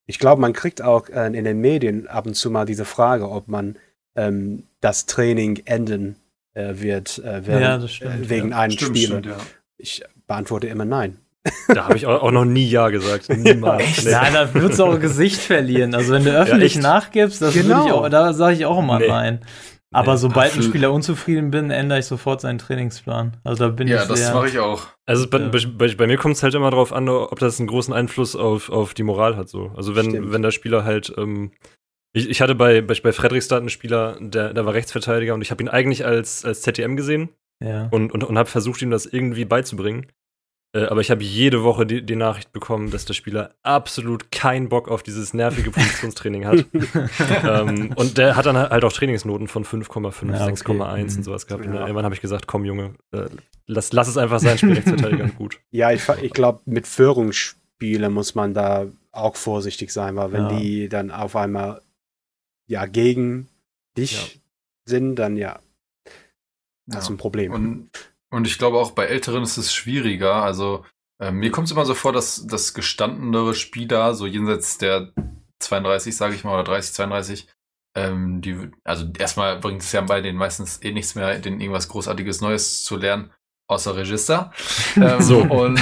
[0.05, 3.29] Ich glaube, man kriegt auch äh, in den Medien ab und zu mal diese Frage,
[3.29, 3.77] ob man
[4.15, 6.17] ähm, das Training enden
[6.53, 8.57] äh, wird äh, werden, ja, stimmt, wegen ja.
[8.59, 9.19] einem stimmt, Spieler.
[9.19, 9.37] Stimmt, ja.
[9.77, 11.17] Ich beantworte immer nein.
[11.67, 13.29] Da habe ich auch noch nie Ja gesagt.
[13.37, 14.03] Niemals.
[14.05, 14.33] Ja, nee.
[14.33, 15.93] da würdest du auch Gesicht verlieren.
[15.93, 17.85] Also wenn du öffentlich ja, nachgibst, das genau.
[17.85, 19.07] ich auch, da sage ich auch immer nee.
[19.07, 19.39] Nein.
[19.91, 20.65] Aber nee, sobald absolut.
[20.65, 23.37] ein Spieler unzufrieden bin, ändere ich sofort seinen Trainingsplan.
[23.43, 24.87] Also da bin ja, ich Ja, das mache ich auch.
[25.05, 27.93] Also bei, bei, bei mir kommt es halt immer darauf an, ob das einen großen
[27.93, 29.49] Einfluss auf, auf die Moral hat.
[29.49, 29.71] So.
[29.75, 31.51] Also wenn, wenn der Spieler halt ähm,
[32.13, 35.51] ich, ich, hatte bei, bei, bei Fredrikstad einen Spieler, der, der war Rechtsverteidiger und ich
[35.51, 37.87] habe ihn eigentlich als, als ZTM gesehen ja.
[37.91, 40.07] und, und, und habe versucht, ihm das irgendwie beizubringen.
[40.75, 44.69] Äh, aber ich habe jede Woche die, die, Nachricht bekommen, dass der Spieler absolut keinen
[44.69, 46.65] Bock auf dieses nervige Positionstraining hat.
[47.43, 51.01] ähm, und der hat dann halt auch Trainingsnoten von 5,5, ja, 6,1 okay.
[51.01, 51.23] und mhm.
[51.23, 51.65] sowas gehabt.
[51.65, 51.71] Ja.
[51.71, 53.25] Und irgendwann habe ich gesagt, komm Junge, äh,
[53.67, 55.59] lass, lass es einfach sein, spiel Rechtsverteidiger gut.
[55.71, 60.57] Ja, ich, ich glaube, mit Führungsspielen muss man da auch vorsichtig sein, weil wenn ja.
[60.57, 61.81] die dann auf einmal
[62.67, 63.49] ja gegen
[63.97, 64.41] dich
[64.85, 65.59] sind, dann ja,
[66.85, 67.51] das ist ein Problem.
[67.51, 67.89] Und
[68.33, 70.41] und ich glaube auch bei Älteren ist es schwieriger.
[70.41, 70.83] Also
[71.21, 75.13] äh, mir kommt es immer so vor, dass, dass gestandenere Spieler, so jenseits der
[75.59, 77.47] 32, sage ich mal, oder 30, 32.
[77.95, 81.89] Ähm, die, also erstmal bringt es ja bei denen meistens eh nichts mehr, denen irgendwas
[81.89, 83.31] Großartiges Neues zu lernen,
[83.73, 84.51] außer Register.
[84.95, 85.39] ähm, so.
[85.39, 85.79] Und,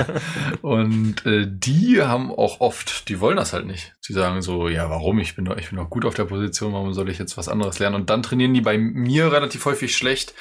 [0.62, 3.94] und äh, die haben auch oft, die wollen das halt nicht.
[4.00, 5.18] Sie sagen so, ja, warum?
[5.20, 7.48] Ich bin doch, ich bin doch gut auf der Position, warum soll ich jetzt was
[7.48, 7.96] anderes lernen?
[7.96, 10.34] Und dann trainieren die bei mir relativ häufig schlecht,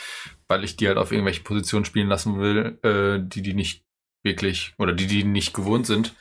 [0.48, 3.84] weil ich die halt auf irgendwelche Positionen spielen lassen will, äh, die die nicht
[4.24, 6.16] wirklich, oder die die nicht gewohnt sind.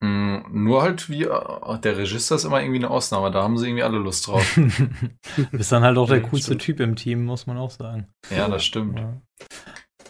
[0.00, 3.66] Mm, nur halt wie äh, der Regisseur ist immer irgendwie eine Ausnahme, da haben sie
[3.66, 4.54] irgendwie alle Lust drauf.
[5.36, 6.62] du bist dann halt auch der coolste stimmt.
[6.62, 8.08] Typ im Team, muss man auch sagen.
[8.30, 8.98] Ja, das stimmt.
[8.98, 9.22] Ja.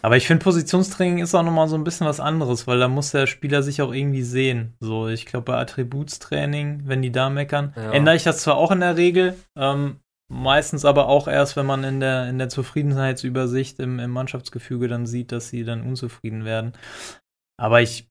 [0.05, 3.09] Aber ich finde, Positionstraining ist auch nochmal so ein bisschen was anderes, weil da muss
[3.09, 4.75] der Spieler sich auch irgendwie sehen.
[4.79, 7.91] So, ich glaube, bei Attributstraining, wenn die da meckern, ja.
[7.91, 11.83] ändere ich das zwar auch in der Regel, ähm, meistens aber auch erst, wenn man
[11.83, 16.73] in der, in der Zufriedenheitsübersicht im, im Mannschaftsgefüge dann sieht, dass sie dann unzufrieden werden.
[17.57, 18.07] Aber ich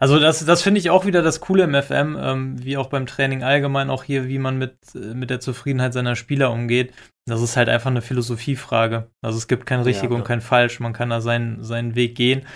[0.00, 3.06] also das, das finde ich auch wieder das Coole im FM, ähm, wie auch beim
[3.06, 6.92] Training allgemein, auch hier, wie man mit, äh, mit der Zufriedenheit seiner Spieler umgeht.
[7.26, 9.10] Das ist halt einfach eine Philosophiefrage.
[9.22, 10.80] Also es gibt kein richtig ja, und kein falsch.
[10.80, 12.46] Man kann da seinen, seinen Weg gehen.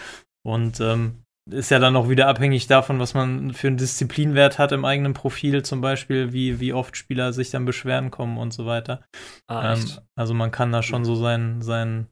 [0.43, 4.73] Und ähm, ist ja dann auch wieder abhängig davon, was man für einen Disziplinwert hat
[4.73, 8.67] im eigenen Profil, zum Beispiel, wie, wie oft Spieler sich dann beschweren kommen und so
[8.67, 9.03] weiter.
[9.49, 12.07] Ah, ähm, also man kann da schon so seinen, seinen,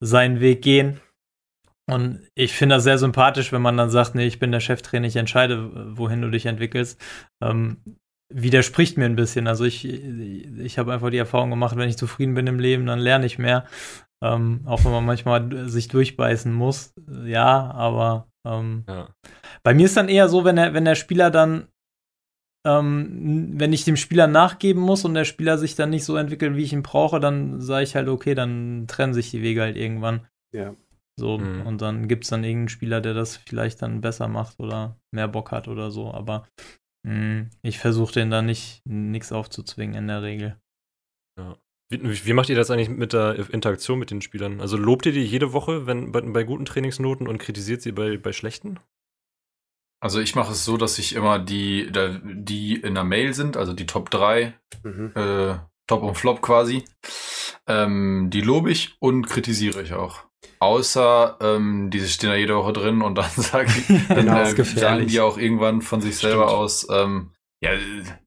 [0.00, 1.00] seinen Weg gehen.
[1.90, 5.06] Und ich finde das sehr sympathisch, wenn man dann sagt, nee, ich bin der Cheftrainer,
[5.06, 7.00] ich entscheide, wohin du dich entwickelst.
[7.42, 7.78] Ähm,
[8.32, 9.46] widerspricht mir ein bisschen.
[9.46, 12.98] Also ich, ich habe einfach die Erfahrung gemacht, wenn ich zufrieden bin im Leben, dann
[12.98, 13.66] lerne ich mehr.
[14.22, 16.94] Ähm, auch wenn man manchmal sich durchbeißen muss.
[17.24, 19.08] Ja, aber ähm, ja.
[19.62, 21.68] bei mir ist dann eher so, wenn der, wenn der Spieler dann,
[22.66, 26.54] ähm, wenn ich dem Spieler nachgeben muss und der Spieler sich dann nicht so entwickelt,
[26.56, 29.76] wie ich ihn brauche, dann sage ich halt, okay, dann trennen sich die Wege halt
[29.76, 30.26] irgendwann.
[30.52, 30.74] Ja.
[31.20, 31.66] So, mhm.
[31.66, 35.28] und dann gibt es dann irgendeinen Spieler, der das vielleicht dann besser macht oder mehr
[35.28, 36.12] Bock hat oder so.
[36.12, 36.48] Aber
[37.06, 40.56] mh, hm, ich versuche den da nicht nichts aufzuzwingen in der Regel.
[41.38, 41.58] Ja.
[41.92, 44.62] Wie, wie, macht ihr das eigentlich mit der Interaktion mit den Spielern?
[44.62, 48.16] Also lobt ihr die jede Woche wenn, bei, bei guten Trainingsnoten und kritisiert sie bei,
[48.16, 48.80] bei schlechten?
[50.02, 51.92] Also ich mache es so, dass ich immer die,
[52.24, 55.12] die in der Mail sind, also die Top 3, mhm.
[55.14, 56.84] äh, Top und Flop quasi,
[57.66, 60.29] ähm, die lobe ich und kritisiere ich auch.
[60.58, 63.72] Außer ähm, die stehen da jede Woche drin und dann sagen,
[64.08, 66.58] dann, genau, äh, sagen die auch irgendwann von sich selber Stimmt.
[66.58, 67.30] aus, ähm,
[67.62, 67.72] ja,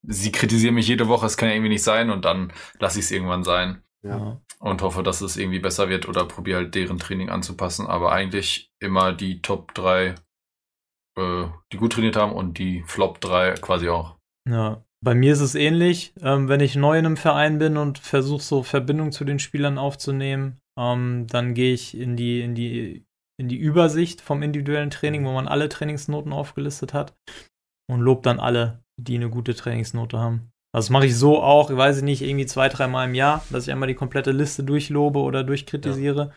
[0.03, 3.05] sie kritisieren mich jede Woche, es kann ja irgendwie nicht sein und dann lasse ich
[3.05, 3.81] es irgendwann sein.
[4.03, 4.41] Ja.
[4.59, 7.87] Und hoffe, dass es irgendwie besser wird oder probiere halt deren Training anzupassen.
[7.87, 10.15] Aber eigentlich immer die Top 3,
[11.17, 14.17] äh, die gut trainiert haben und die Flop 3 quasi auch.
[14.47, 16.13] Ja, bei mir ist es ähnlich.
[16.21, 19.77] Ähm, wenn ich neu in einem Verein bin und versuche so Verbindung zu den Spielern
[19.77, 23.05] aufzunehmen, ähm, dann gehe ich in die, in, die,
[23.39, 27.15] in die Übersicht vom individuellen Training, wo man alle Trainingsnoten aufgelistet hat
[27.89, 30.51] und lobe dann alle, die eine gute Trainingsnote haben.
[30.75, 33.71] Das mache ich so auch, ich weiß nicht, irgendwie zwei, dreimal im Jahr, dass ich
[33.71, 36.33] einmal die komplette Liste durchlobe oder durchkritisiere.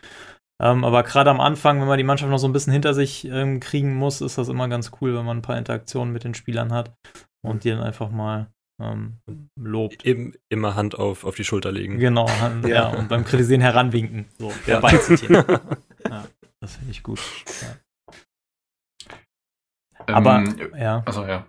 [0.61, 0.71] Ja.
[0.71, 3.25] Ähm, aber gerade am Anfang, wenn man die Mannschaft noch so ein bisschen hinter sich
[3.25, 6.35] ähm, kriegen muss, ist das immer ganz cool, wenn man ein paar Interaktionen mit den
[6.35, 6.95] Spielern hat
[7.43, 9.17] und die dann einfach mal ähm,
[9.59, 10.05] lobt.
[10.05, 11.99] Eben, immer Hand auf, auf die Schulter legen.
[11.99, 12.91] Genau, Hand, ja.
[12.91, 12.97] ja.
[12.97, 14.25] und beim Kritisieren heranwinken.
[14.37, 14.79] So, ja.
[16.09, 16.27] ja,
[16.59, 17.19] das finde ich gut.
[17.61, 17.75] Ja.
[20.07, 21.03] Aber, ähm, ja.
[21.05, 21.45] Achso, ja.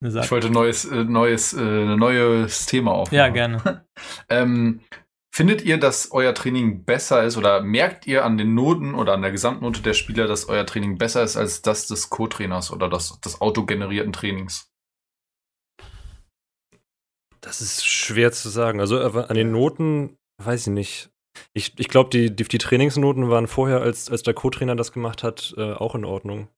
[0.00, 3.16] Ich wollte neues, äh, neues, äh, neues Thema aufmachen.
[3.16, 3.84] Ja, gerne.
[4.28, 4.80] ähm,
[5.34, 9.22] findet ihr, dass euer Training besser ist oder merkt ihr an den Noten oder an
[9.22, 13.20] der Gesamtnote der Spieler, dass euer Training besser ist als das des Co-Trainers oder das
[13.20, 14.70] des autogenerierten Trainings?
[17.40, 18.80] Das ist schwer zu sagen.
[18.80, 21.10] Also an den Noten weiß ich nicht.
[21.52, 25.22] Ich, ich glaube, die, die, die, Trainingsnoten waren vorher, als, als der Co-Trainer das gemacht
[25.22, 26.48] hat, äh, auch in Ordnung.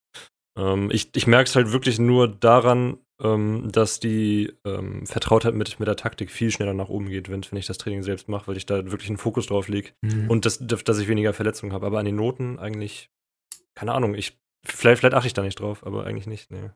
[0.56, 5.78] Ähm, ich ich merke es halt wirklich nur daran, ähm, dass die ähm, Vertrautheit mit,
[5.78, 8.48] mit der Taktik viel schneller nach oben geht, wenn, wenn ich das Training selbst mache,
[8.48, 10.30] weil ich da wirklich einen Fokus drauf lege mhm.
[10.30, 11.86] und das, dass ich weniger Verletzungen habe.
[11.86, 13.10] Aber an den Noten eigentlich,
[13.74, 16.70] keine Ahnung, ich, vielleicht, vielleicht achte ich da nicht drauf, aber eigentlich nicht, nee.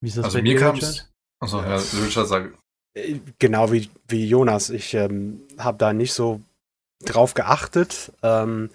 [0.00, 0.78] Wie ist das also bei mir kam
[1.42, 2.54] Achso, ja, Richard sagt.
[2.94, 4.70] Äh, genau wie, wie Jonas.
[4.70, 6.40] Ich ähm, habe da nicht so
[7.04, 8.12] drauf geachtet.
[8.22, 8.70] Ähm,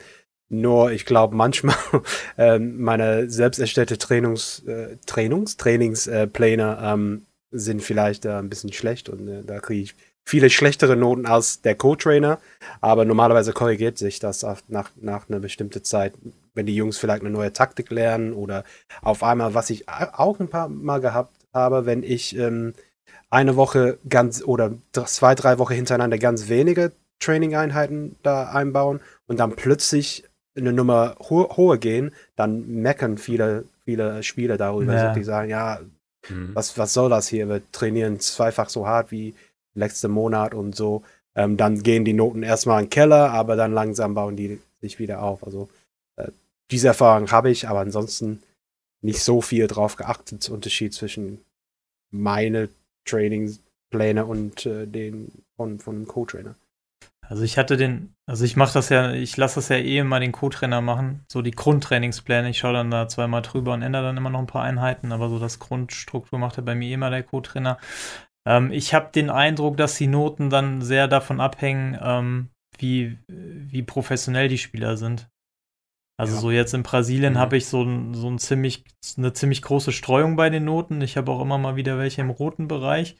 [0.50, 1.78] nur ich glaube manchmal
[2.38, 9.10] ähm, meine selbst erstellte Trainungs, äh, Trainungs, Trainingspläne ähm, sind vielleicht äh, ein bisschen schlecht
[9.10, 12.40] und äh, da kriege ich viele schlechtere Noten als der Co-Trainer.
[12.82, 16.14] Aber normalerweise korrigiert sich das nach, nach einer bestimmten Zeit,
[16.54, 18.66] wenn die Jungs vielleicht eine neue Taktik lernen oder
[19.02, 22.74] auf einmal, was ich auch ein paar Mal gehabt habe, wenn ich ähm,
[23.30, 29.56] eine Woche ganz oder zwei, drei Wochen hintereinander ganz wenige Training-Einheiten da einbauen und dann
[29.56, 30.24] plötzlich
[30.56, 34.93] eine Nummer ho hohe gehen, dann meckern viele, viele Spieler darüber.
[34.93, 35.13] Ja.
[35.13, 35.80] Die sagen, ja,
[36.30, 36.52] mhm.
[36.54, 37.48] was, was soll das hier?
[37.50, 39.36] Wir trainieren zweifach so hart wie
[39.76, 41.04] letzten Monat und so.
[41.36, 44.98] Ähm, dann gehen die Noten erstmal in den Keller, aber dann langsam bauen die sich
[45.00, 45.43] wieder auf.
[45.43, 45.70] Also
[46.15, 46.32] äh,
[46.72, 48.41] diese Erfahrung habe ich, aber ansonsten
[49.02, 51.39] nicht so viel drauf geachtet, Unterschied zwischen
[52.12, 52.70] meine
[53.06, 56.56] Trainingspläne und äh, den von, von Co-Trainer.
[57.30, 60.20] Also ich hatte den, also ich mache das ja, ich lasse das ja eh immer
[60.20, 62.50] den Co-Trainer machen, so die Grundtrainingspläne.
[62.50, 65.28] Ich schaue dann da zweimal drüber und ändere dann immer noch ein paar Einheiten, aber
[65.28, 67.78] so das Grundstruktur macht er bei mir immer der Co-Trainer.
[68.48, 73.84] Ähm, ich habe den Eindruck, dass die Noten dann sehr davon abhängen, ähm, wie, wie
[73.84, 75.28] professionell die Spieler sind.
[76.20, 76.42] Also ja.
[76.42, 77.38] so jetzt in Brasilien mhm.
[77.38, 78.84] habe ich so, so ein ziemlich,
[79.18, 81.02] eine ziemlich große Streuung bei den Noten.
[81.02, 83.18] Ich habe auch immer mal wieder welche im roten Bereich,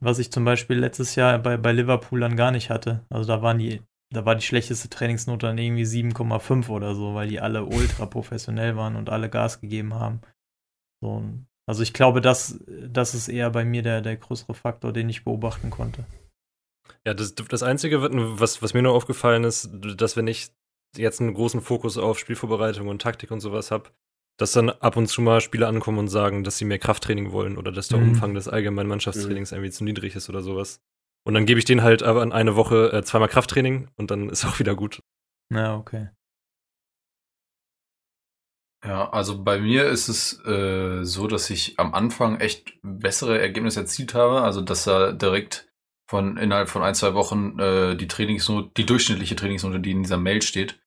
[0.00, 3.04] was ich zum Beispiel letztes Jahr bei, bei Liverpool dann gar nicht hatte.
[3.10, 7.28] Also da waren die, da war die schlechteste Trainingsnote dann irgendwie 7,5 oder so, weil
[7.28, 10.20] die alle ultra professionell waren und alle Gas gegeben haben.
[11.02, 11.22] So,
[11.68, 15.24] also ich glaube, das, das ist eher bei mir der, der größere Faktor, den ich
[15.24, 16.06] beobachten konnte.
[17.06, 18.00] Ja, das, das Einzige,
[18.40, 20.48] was, was mir nur aufgefallen ist, dass wenn ich
[20.96, 23.90] jetzt einen großen Fokus auf Spielvorbereitung und Taktik und sowas habe,
[24.38, 27.58] dass dann ab und zu mal Spieler ankommen und sagen, dass sie mehr Krafttraining wollen
[27.58, 28.10] oder dass der mhm.
[28.10, 29.56] Umfang des allgemeinen Mannschaftstrainings mhm.
[29.56, 30.80] irgendwie zu niedrig ist oder sowas.
[31.26, 34.30] Und dann gebe ich denen halt aber an eine Woche äh, zweimal Krafttraining und dann
[34.30, 35.02] ist auch wieder gut.
[35.52, 36.10] Ja, okay.
[38.84, 43.80] Ja, also bei mir ist es äh, so, dass ich am Anfang echt bessere Ergebnisse
[43.80, 44.42] erzielt habe.
[44.42, 45.67] Also dass er direkt
[46.08, 50.16] von innerhalb von ein, zwei Wochen äh, die Trainingsnote, die durchschnittliche Trainingsnote, die in dieser
[50.16, 50.80] Mail steht,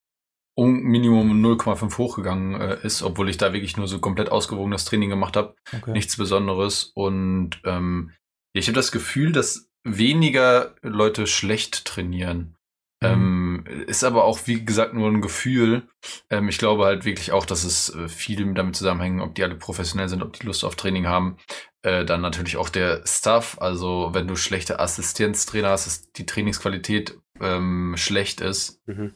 [0.55, 5.10] um Minimum 0,5 hochgegangen äh, ist, obwohl ich da wirklich nur so komplett ausgewogenes Training
[5.10, 5.55] gemacht habe.
[5.71, 5.91] Okay.
[5.91, 6.91] Nichts Besonderes.
[6.95, 8.12] Und ähm,
[8.53, 12.55] ich habe das Gefühl, dass weniger Leute schlecht trainieren.
[13.01, 13.07] Mhm.
[13.07, 15.88] Ähm, ist aber auch, wie gesagt, nur ein Gefühl.
[16.29, 19.55] Ähm, ich glaube halt wirklich auch, dass es äh, viel damit zusammenhängt, ob die alle
[19.55, 21.38] professionell sind, ob die Lust auf Training haben.
[21.83, 23.57] Äh, dann natürlich auch der Stuff.
[23.59, 29.13] Also, wenn du schlechte Assistenztrainer hast, dass die Trainingsqualität ähm, schlecht ist, mhm.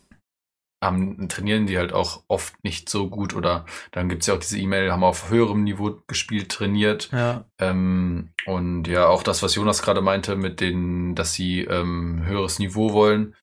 [0.83, 3.35] haben, trainieren die halt auch oft nicht so gut.
[3.35, 7.09] Oder dann gibt's ja auch diese E-Mail, haben auf höherem Niveau gespielt, trainiert.
[7.11, 7.45] Ja.
[7.59, 12.57] Ähm, und ja, auch das, was Jonas gerade meinte, mit denen, dass sie ähm, höheres
[12.59, 13.35] Niveau wollen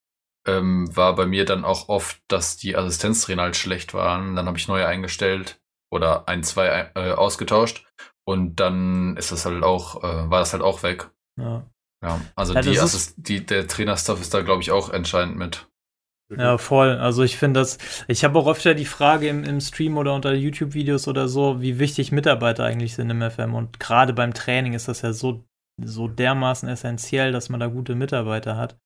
[0.46, 4.34] ähm, war bei mir dann auch oft, dass die Assistenztrainer halt schlecht waren.
[4.36, 7.86] Dann habe ich neue eingestellt oder ein, zwei äh, ausgetauscht
[8.24, 11.10] und dann ist das halt auch, äh, war das halt auch weg.
[11.38, 11.66] Ja.
[12.02, 15.68] Ja, also ja, die Assist die, der Trainerstuff ist da, glaube ich, auch entscheidend mit.
[16.36, 16.96] Ja, voll.
[16.96, 20.32] Also ich finde das, ich habe auch öfter die Frage im, im Stream oder unter
[20.32, 23.54] YouTube-Videos oder so, wie wichtig Mitarbeiter eigentlich sind im FM.
[23.54, 25.44] Und gerade beim Training ist das ja so,
[25.82, 28.76] so dermaßen essentiell, dass man da gute Mitarbeiter hat.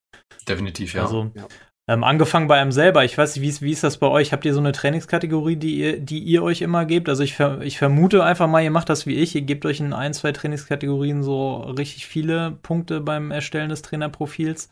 [0.49, 1.03] Definitiv, ja.
[1.03, 1.47] Also, ja.
[1.89, 3.05] Ähm, angefangen bei einem selber.
[3.05, 4.33] Ich weiß nicht, wie ist, wie ist das bei euch?
[4.33, 7.09] Habt ihr so eine Trainingskategorie, die ihr, die ihr euch immer gebt?
[7.09, 9.37] Also ich, ver, ich vermute einfach mal, ihr macht das wie ich.
[9.37, 14.71] Ihr gebt euch in ein, zwei Trainingskategorien so richtig viele Punkte beim Erstellen des Trainerprofils.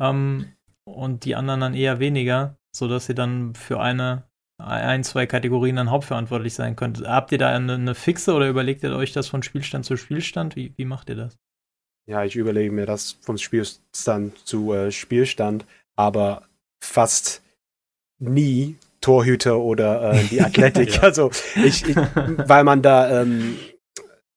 [0.00, 0.52] Ähm,
[0.84, 4.24] und die anderen dann eher weniger, sodass ihr dann für eine,
[4.58, 7.06] ein, zwei Kategorien dann hauptverantwortlich sein könnt.
[7.06, 10.56] Habt ihr da eine, eine fixe oder überlegt ihr euch das von Spielstand zu Spielstand?
[10.56, 11.36] Wie, wie macht ihr das?
[12.08, 15.66] Ja, ich überlege mir das vom Spielstand zu äh, Spielstand,
[15.98, 16.42] aber
[16.78, 17.42] fast
[18.20, 20.94] nie Torhüter oder äh, die Athletik.
[20.94, 21.02] ja.
[21.02, 23.56] Also ich, ich, weil man da ähm,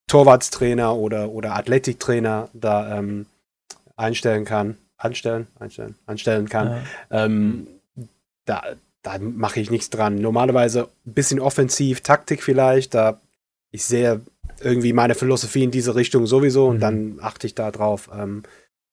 [0.08, 3.28] Torwartstrainer oder, oder Athletiktrainer da ähm,
[3.96, 6.84] einstellen kann, anstellen, einstellen, anstellen kann.
[7.12, 7.26] Ja.
[7.26, 7.68] Ähm,
[8.46, 8.64] da
[9.04, 10.16] da mache ich nichts dran.
[10.16, 13.20] Normalerweise ein bisschen offensiv, Taktik vielleicht, da
[13.72, 14.22] ich sehe
[14.60, 16.82] irgendwie meine Philosophie in diese Richtung sowieso und mhm.
[16.82, 18.44] dann achte ich darauf, ähm,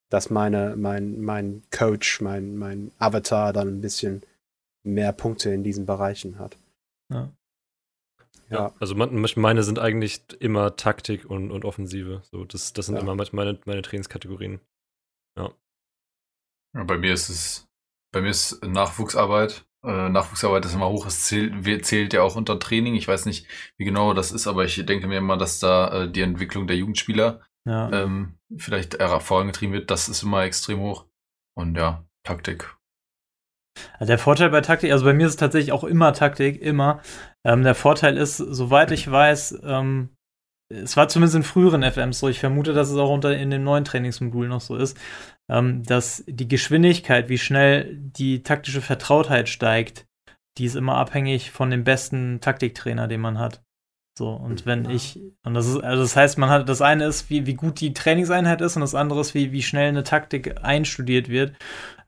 [0.09, 4.23] dass meine, mein, mein Coach, mein, mein Avatar dann ein bisschen
[4.83, 6.57] mehr Punkte in diesen Bereichen hat.
[7.13, 7.33] Ja.
[8.51, 12.23] Ja, also meine sind eigentlich immer Taktik und, und Offensive.
[12.31, 13.03] So, das, das sind ja.
[13.03, 14.61] immer meine, meine Trainingskategorien.
[15.37, 15.53] Ja.
[16.75, 16.85] ja.
[16.85, 17.69] Bei mir ist es,
[18.11, 21.07] bei mir ist Nachwuchsarbeit äh, Nachwuchsarbeit ist immer hoch.
[21.07, 22.95] Es zählt, zählt ja auch unter Training.
[22.95, 26.11] Ich weiß nicht, wie genau das ist, aber ich denke mir immer, dass da äh,
[26.11, 27.91] die Entwicklung der Jugendspieler ja.
[27.93, 29.91] ähm, vielleicht vorangetrieben wird.
[29.91, 31.07] Das ist immer extrem hoch.
[31.57, 32.75] Und ja, Taktik.
[34.01, 37.01] Der Vorteil bei Taktik, also bei mir ist es tatsächlich auch immer Taktik, immer.
[37.45, 40.11] Ähm, der Vorteil ist, soweit ich weiß, ähm,
[40.71, 43.65] es war zumindest in früheren FMs so, ich vermute, dass es auch unter in dem
[43.65, 44.99] neuen Trainingsmodul noch so ist,
[45.51, 50.07] ähm, dass die Geschwindigkeit, wie schnell die taktische Vertrautheit steigt,
[50.59, 53.63] die ist immer abhängig von dem besten Taktiktrainer, den man hat.
[54.19, 54.91] So, und wenn ja.
[54.91, 57.81] ich, und das ist, also das heißt, man hat, das eine ist, wie, wie gut
[57.81, 61.55] die Trainingseinheit ist, und das andere ist, wie, wie schnell eine Taktik einstudiert wird.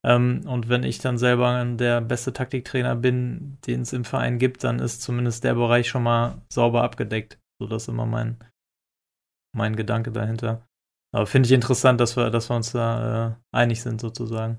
[0.02, 4.64] Ähm, und wenn ich dann selber der beste Taktiktrainer bin, den es im Verein gibt,
[4.64, 7.38] dann ist zumindest der Bereich schon mal sauber abgedeckt.
[7.60, 8.38] So, das ist immer mein,
[9.54, 10.66] mein Gedanke dahinter.
[11.14, 14.58] Aber finde ich interessant, dass wir, dass wir uns da äh, einig sind, sozusagen.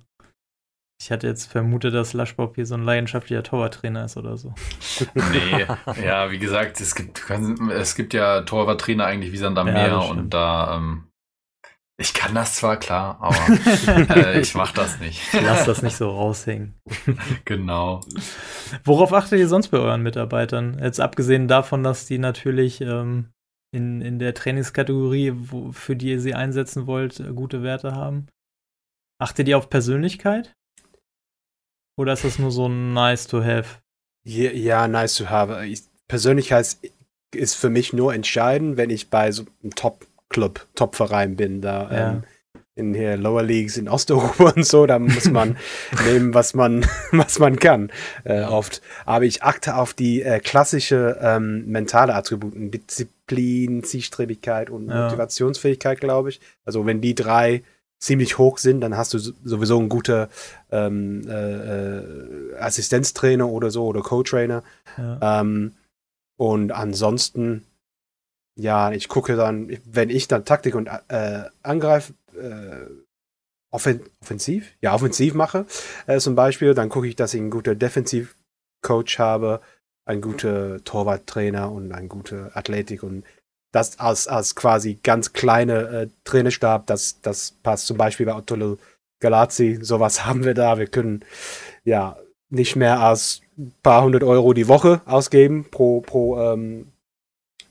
[1.01, 4.53] Ich hatte jetzt vermutet, dass Laschbob hier so ein leidenschaftlicher Torwarttrainer ist oder so.
[5.15, 5.65] nee,
[6.05, 7.27] ja, wie gesagt, es gibt,
[7.73, 11.07] es gibt ja Torwarttrainer eigentlich wie Sand am ja, Meer und da, ähm,
[11.97, 15.19] ich kann das zwar klar, aber äh, ich mach das nicht.
[15.33, 16.75] Lass das nicht so raushängen.
[17.45, 18.01] genau.
[18.83, 20.77] Worauf achtet ihr sonst bei euren Mitarbeitern?
[20.79, 23.31] Jetzt abgesehen davon, dass die natürlich ähm,
[23.71, 28.27] in, in der Trainingskategorie, wo, für die ihr sie einsetzen wollt, äh, gute Werte haben.
[29.19, 30.53] Achtet ihr auf Persönlichkeit?
[31.97, 33.79] Oder ist das nur so nice to have?
[34.23, 35.65] Ja, ja nice to have.
[35.65, 36.77] Ich, Persönlichkeit
[37.33, 41.61] ist für mich nur entscheidend, wenn ich bei so einem Top-Club, Top-Verein bin.
[41.61, 42.11] Da ja.
[42.11, 42.23] ähm,
[42.75, 45.57] in hier Lower Leagues in Osteuropa und so, da muss man
[46.05, 47.91] nehmen, was man, was man kann,
[48.23, 48.81] äh, oft.
[49.05, 55.03] Aber ich achte auf die äh, klassische ähm, mentale Attributen, Disziplin, Zielstrebigkeit und ja.
[55.03, 56.41] Motivationsfähigkeit, glaube ich.
[56.65, 57.63] Also wenn die drei
[58.01, 60.27] ziemlich hoch sind, dann hast du sowieso einen guten
[60.71, 64.63] ähm, äh, äh, Assistenztrainer oder so oder Co-Trainer.
[64.97, 65.41] Ja.
[65.41, 65.73] Ähm,
[66.37, 67.63] und ansonsten,
[68.59, 72.87] ja, ich gucke dann, wenn ich dann Taktik und äh, Angreif äh,
[73.69, 75.65] offen offensiv, ja, offensiv mache,
[76.07, 79.61] äh, zum Beispiel, dann gucke ich, dass ich einen guten Defensiv-Coach habe,
[80.05, 83.23] einen guten Torwarttrainer und eine gute Athletik und
[83.71, 88.77] das als, als quasi ganz kleine äh, Trainerstab, das, das passt zum Beispiel bei Ottolo
[89.19, 90.77] Galazzi, sowas haben wir da.
[90.77, 91.23] Wir können
[91.83, 92.17] ja
[92.49, 96.91] nicht mehr als ein paar hundert Euro die Woche ausgeben pro, pro, ähm,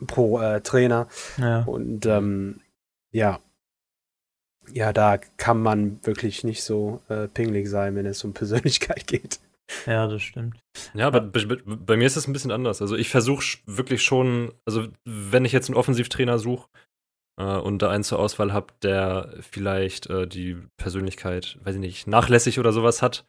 [0.06, 1.08] pro äh, Trainer.
[1.36, 1.64] Ja.
[1.64, 2.60] Und ähm,
[3.12, 3.40] ja,
[4.72, 9.40] ja, da kann man wirklich nicht so äh, pingelig sein, wenn es um Persönlichkeit geht.
[9.86, 10.58] Ja, das stimmt.
[10.94, 12.80] Ja, aber bei, bei mir ist es ein bisschen anders.
[12.82, 16.68] Also ich versuche wirklich schon, also wenn ich jetzt einen Offensivtrainer suche
[17.38, 22.06] äh, und da einen zur Auswahl habe, der vielleicht äh, die Persönlichkeit, weiß ich nicht,
[22.06, 23.26] nachlässig oder sowas hat,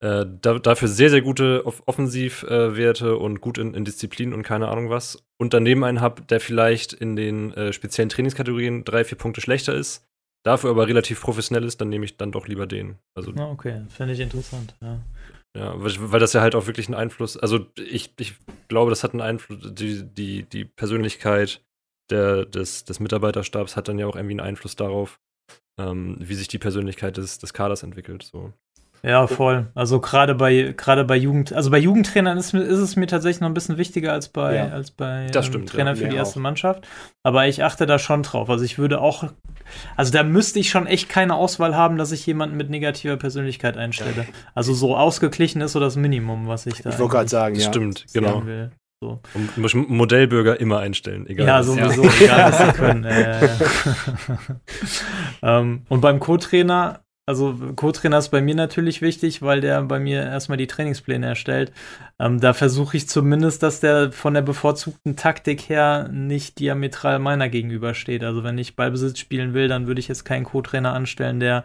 [0.00, 4.68] äh, da, dafür sehr, sehr gute Off Offensivwerte und gut in, in, Disziplin und keine
[4.68, 5.24] Ahnung was.
[5.38, 9.74] Und daneben einen habe, der vielleicht in den äh, speziellen Trainingskategorien drei, vier Punkte schlechter
[9.74, 10.06] ist,
[10.44, 12.98] dafür aber relativ professionell ist, dann nehme ich dann doch lieber den.
[13.14, 15.00] Also, ah, okay, finde ich interessant, ja.
[15.56, 18.34] Ja, weil das ja halt auch wirklich einen Einfluss, also ich, ich
[18.68, 21.62] glaube, das hat einen Einfluss, die, die, die Persönlichkeit
[22.10, 25.20] der, des, des Mitarbeiterstabs hat dann ja auch irgendwie einen Einfluss darauf,
[25.78, 28.24] ähm, wie sich die Persönlichkeit des, des Kaders entwickelt.
[28.24, 28.52] So.
[29.04, 29.70] Ja, voll.
[29.74, 33.48] Also gerade bei gerade bei Jugend, also bei Jugendtrainern ist, ist es mir tatsächlich noch
[33.48, 35.96] ein bisschen wichtiger als bei ja, als bei ähm, stimmt, Trainer ja.
[35.96, 36.42] für die erste auch.
[36.42, 36.88] Mannschaft.
[37.22, 38.48] Aber ich achte da schon drauf.
[38.48, 39.30] Also ich würde auch,
[39.96, 43.76] also da müsste ich schon echt keine Auswahl haben, dass ich jemanden mit negativer Persönlichkeit
[43.76, 44.26] einstelle.
[44.54, 46.90] Also so ausgeglichen ist so das Minimum, was ich da.
[46.90, 47.68] Ich wollte gerade sagen, ja.
[47.68, 48.44] Stimmt, genau.
[48.44, 48.70] Will.
[49.00, 49.20] So.
[49.34, 51.46] Und muss Modellbürger immer einstellen, egal.
[51.46, 53.04] Ja, sowieso, egal was sie können.
[53.04, 53.48] Äh,
[55.42, 60.22] ähm, und beim Co-Trainer also Co-Trainer ist bei mir natürlich wichtig, weil der bei mir
[60.22, 61.72] erstmal die Trainingspläne erstellt.
[62.18, 67.48] Ähm, da versuche ich zumindest, dass der von der bevorzugten Taktik her nicht diametral meiner
[67.48, 68.22] gegenübersteht.
[68.24, 71.64] Also wenn ich Ballbesitz spielen will, dann würde ich jetzt keinen Co-Trainer anstellen, der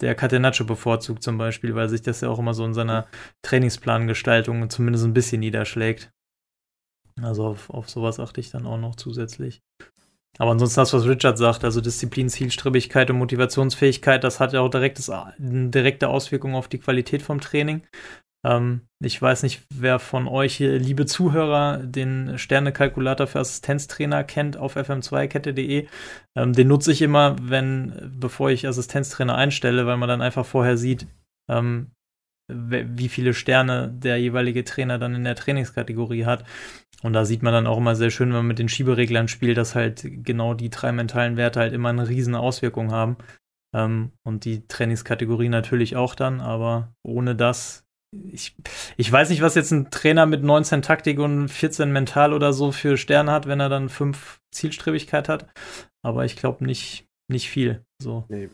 [0.00, 3.06] der Catenaccio bevorzugt zum Beispiel, weil sich das ja auch immer so in seiner
[3.42, 6.10] Trainingsplangestaltung zumindest ein bisschen niederschlägt.
[7.20, 9.62] Also auf, auf sowas achte ich dann auch noch zusätzlich.
[10.38, 14.70] Aber ansonsten das, was Richard sagt, also Disziplin, Zielstrebigkeit und Motivationsfähigkeit, das hat ja auch
[14.70, 17.82] direktes, direkte Auswirkung auf die Qualität vom Training.
[18.44, 24.56] Ähm, ich weiß nicht, wer von euch hier, liebe Zuhörer, den Sternekalkulator für Assistenztrainer kennt
[24.56, 25.88] auf fm2kette.de.
[26.36, 30.76] Ähm, den nutze ich immer, wenn, bevor ich Assistenztrainer einstelle, weil man dann einfach vorher
[30.76, 31.06] sieht,
[31.50, 31.90] ähm,
[32.52, 36.44] wie viele Sterne der jeweilige Trainer dann in der Trainingskategorie hat.
[37.02, 39.56] Und da sieht man dann auch immer sehr schön, wenn man mit den Schiebereglern spielt,
[39.56, 43.16] dass halt genau die drei mentalen Werte halt immer eine riesen Auswirkung haben.
[43.74, 48.56] Ähm, und die Trainingskategorie natürlich auch dann, aber ohne das, ich,
[48.96, 52.72] ich weiß nicht, was jetzt ein Trainer mit 19 Taktik und 14 Mental oder so
[52.72, 55.46] für Sterne hat, wenn er dann 5 Zielstrebigkeit hat.
[56.02, 57.84] Aber ich glaube nicht, nicht viel.
[58.02, 58.24] So.
[58.28, 58.50] Nee,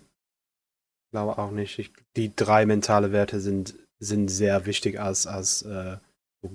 [1.16, 1.78] glaube auch nicht.
[1.78, 5.96] Ich, die drei mentale Werte sind, sind sehr wichtig als, als äh,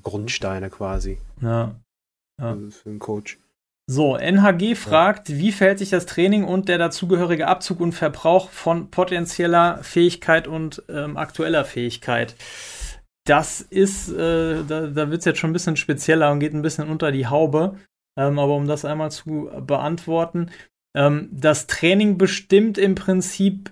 [0.01, 1.17] Grundsteine quasi.
[1.41, 1.75] Ja.
[2.39, 2.57] ja.
[2.69, 3.39] Für einen Coach.
[3.87, 5.37] So, NHG fragt, ja.
[5.37, 10.83] wie verhält sich das Training und der dazugehörige Abzug und Verbrauch von potenzieller Fähigkeit und
[10.87, 12.35] ähm, aktueller Fähigkeit?
[13.25, 16.61] Das ist, äh, da, da wird es jetzt schon ein bisschen spezieller und geht ein
[16.61, 17.75] bisschen unter die Haube.
[18.17, 20.51] Ähm, aber um das einmal zu beantworten,
[20.95, 23.71] ähm, das Training bestimmt im Prinzip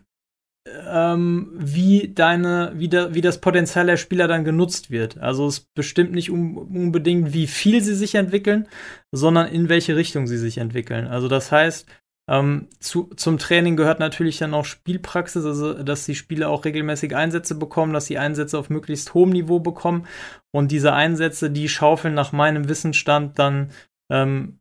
[0.66, 5.18] ähm, wie deine, wie, da, wie das Potenzial der Spieler dann genutzt wird.
[5.18, 8.68] Also es bestimmt nicht um, unbedingt, wie viel sie sich entwickeln,
[9.12, 11.08] sondern in welche Richtung sie sich entwickeln.
[11.08, 11.88] Also das heißt,
[12.32, 17.16] Ähm, zu, zum Training gehört natürlich dann auch Spielpraxis, also dass die Spieler auch regelmäßig
[17.16, 20.06] Einsätze bekommen, dass sie Einsätze auf möglichst hohem Niveau bekommen.
[20.54, 23.72] Und diese Einsätze, die schaufeln nach meinem Wissensstand dann
[24.12, 24.60] ähm,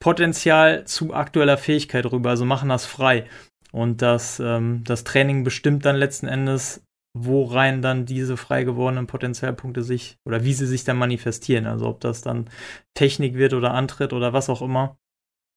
[0.00, 3.24] Potenzial zu aktueller Fähigkeit rüber, also machen das frei.
[3.72, 6.82] Und das, ähm, das Training bestimmt dann letzten Endes,
[7.16, 11.66] worein dann diese frei gewordenen Potenzialpunkte sich oder wie sie sich dann manifestieren.
[11.66, 12.48] Also ob das dann
[12.94, 14.98] Technik wird oder Antritt oder was auch immer.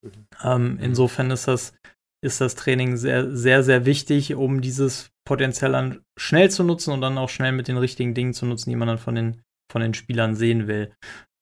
[0.04, 0.28] Mhm.
[0.44, 1.74] Ähm, insofern ist das,
[2.24, 7.02] ist das Training sehr, sehr, sehr wichtig, um dieses Potenzial dann schnell zu nutzen und
[7.02, 9.42] dann auch schnell mit den richtigen Dingen zu nutzen, die man dann von den,
[9.72, 10.92] von den Spielern sehen will.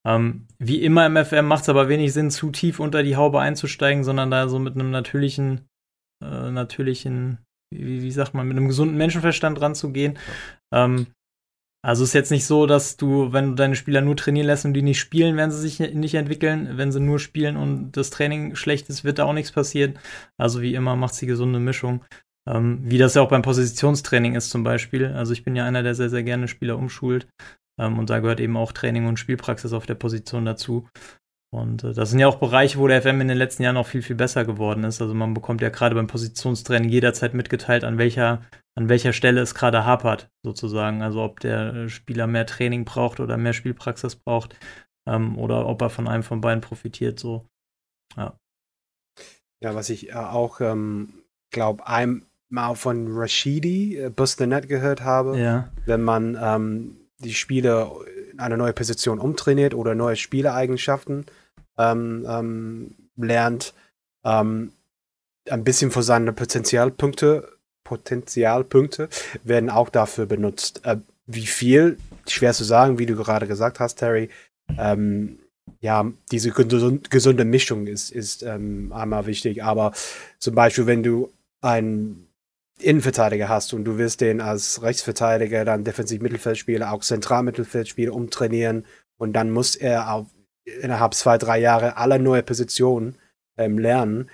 [0.08, 3.42] Ähm, wie immer im FM macht es aber wenig Sinn, zu tief unter die Haube
[3.42, 5.68] einzusteigen, sondern da so mit einem natürlichen,
[6.24, 7.40] äh, natürlichen,
[7.74, 10.18] wie, wie, sagt man, mit einem gesunden Menschenverstand ranzugehen.
[10.74, 11.08] Ähm,
[11.82, 14.74] also ist jetzt nicht so, dass du, wenn du deine Spieler nur trainieren lässt und
[14.74, 16.78] die nicht spielen, werden sie sich nicht entwickeln.
[16.78, 19.98] Wenn sie nur spielen und das Training schlecht ist, wird da auch nichts passieren.
[20.38, 22.04] Also wie immer macht sie gesunde Mischung.
[22.48, 25.06] Ähm, wie das ja auch beim Positionstraining ist zum Beispiel.
[25.06, 27.28] Also ich bin ja einer, der sehr, sehr gerne Spieler umschult.
[27.80, 30.88] Ähm, und da gehört eben auch Training und Spielpraxis auf der Position dazu.
[31.52, 33.88] Und äh, das sind ja auch Bereiche, wo der FM in den letzten Jahren auch
[33.88, 35.02] viel, viel besser geworden ist.
[35.02, 38.44] Also man bekommt ja gerade beim Positionstraining jederzeit mitgeteilt, an welcher,
[38.76, 41.02] an welcher Stelle es gerade hapert, sozusagen.
[41.02, 44.56] Also ob der äh, Spieler mehr Training braucht oder mehr Spielpraxis braucht
[45.08, 47.20] ähm, oder ob er von einem von beiden profitiert.
[47.20, 47.48] So.
[48.16, 48.38] Ja.
[49.62, 55.02] Ja, was ich äh, auch ähm, glaube, einmal von Rashidi, äh, Bus the Net gehört
[55.02, 55.72] habe, ja.
[55.86, 57.92] wenn man ähm, die Spieler
[58.32, 61.26] in eine neue Position umtrainiert oder neue Spielereigenschaften
[61.80, 63.74] ähm, ähm, lernt,
[64.24, 64.74] ähm,
[65.50, 69.10] ein bisschen von seinen Potenzialpunkte, Potenzialpunkte
[69.44, 70.86] werden auch dafür benutzt.
[70.86, 74.30] Äh, wie viel, schwer zu sagen, wie du gerade gesagt hast, Terry.
[74.78, 75.40] Ähm,
[75.82, 79.64] ja, diese gesunde Mischung ist, ist einmal wichtig.
[79.64, 79.94] Aber
[80.40, 82.28] zum Beispiel, wenn du ein
[82.80, 88.86] Innenverteidiger hast und du willst den als Rechtsverteidiger, dann Defensiv-Mittelfeldspieler, auch Zentralmittelfeldspieler umtrainieren
[89.18, 90.28] und dann muss er auch
[90.82, 93.16] innerhalb zwei, drei Jahre alle neue Positionen
[93.58, 94.30] ähm, lernen,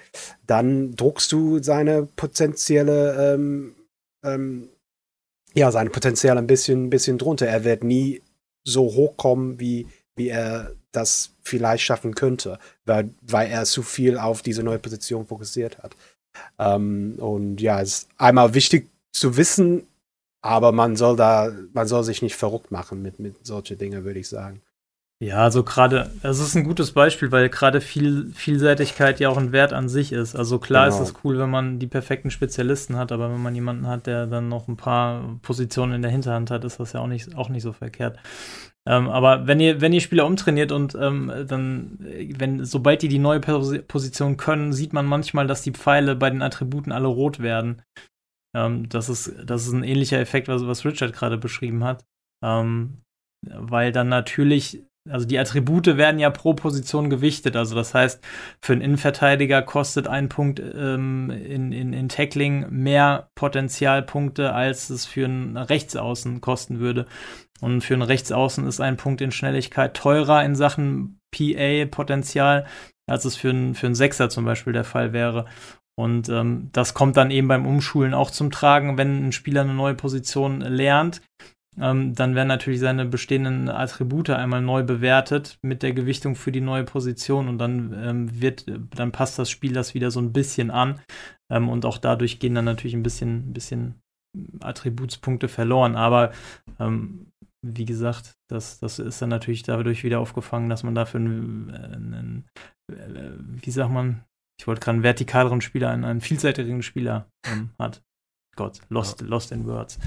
[0.46, 3.76] dann druckst du seine potenzielle, ähm,
[4.24, 4.70] ähm,
[5.54, 7.48] ja, seine Potenzial ein bisschen, bisschen drunter.
[7.48, 8.22] Er wird nie
[8.64, 14.42] so hochkommen, wie, wie er das vielleicht schaffen könnte, weil, weil er zu viel auf
[14.42, 15.96] diese neue Position fokussiert hat.
[16.60, 19.88] Ähm, und ja, es ist einmal wichtig zu wissen,
[20.42, 24.20] aber man soll da, man soll sich nicht verrückt machen mit, mit solchen Dingen, würde
[24.20, 24.62] ich sagen.
[25.24, 29.53] Ja, also gerade, das ist ein gutes Beispiel, weil gerade viel, Vielseitigkeit ja auch ein
[29.53, 30.36] Wert an sich ist.
[30.36, 31.01] Also klar genau.
[31.01, 34.28] ist es cool, wenn man die perfekten Spezialisten hat, aber wenn man jemanden hat, der
[34.28, 37.47] dann noch ein paar Positionen in der Hinterhand hat, ist das ja auch nicht, auch
[37.47, 38.20] nicht so verkehrt.
[38.86, 43.18] Ähm, aber wenn ihr, wenn ihr Spieler umtrainiert und ähm, dann, wenn, sobald die die
[43.18, 47.82] neue Position können, sieht man manchmal, dass die Pfeile bei den Attributen alle rot werden.
[48.53, 52.05] Ähm, das, ist, das ist ein ähnlicher Effekt, was, was Richard gerade beschrieben hat.
[52.43, 53.01] Ähm,
[53.47, 57.56] weil dann natürlich also die Attribute werden ja pro Position gewichtet.
[57.56, 58.24] Also das heißt,
[58.62, 65.06] für einen Innenverteidiger kostet ein Punkt ähm, in, in, in Tackling mehr Potenzialpunkte, als es
[65.06, 67.06] für einen Rechtsaußen kosten würde.
[67.62, 72.66] Und für einen Rechtsaußen ist ein Punkt in Schnelligkeit teurer in Sachen PA-Potenzial,
[73.08, 75.45] als es für einen, für einen Sechser zum Beispiel der Fall wäre.
[75.97, 79.74] Und ähm, das kommt dann eben beim Umschulen auch zum Tragen, wenn ein Spieler eine
[79.74, 81.22] neue Position lernt
[81.80, 86.62] ähm, dann werden natürlich seine bestehenden Attribute einmal neu bewertet mit der Gewichtung für die
[86.62, 88.66] neue Position und dann ähm, wird,
[88.96, 91.02] dann passt das Spiel das wieder so ein bisschen an
[91.52, 94.02] ähm, und auch dadurch gehen dann natürlich ein bisschen, ein bisschen
[94.62, 95.96] Attributspunkte verloren.
[95.96, 96.32] Aber
[96.80, 97.28] ähm,
[97.66, 102.46] wie gesagt, das, das ist dann natürlich dadurch wieder aufgefangen, dass man dafür einen, einen
[102.92, 104.24] äh, wie sagt man,
[104.60, 108.02] ich wollte gerade einen vertikaleren Spieler, einen, einen vielseitigeren Spieler ähm, hat.
[108.56, 109.28] Gott, lost, ja.
[109.28, 110.00] lost in words.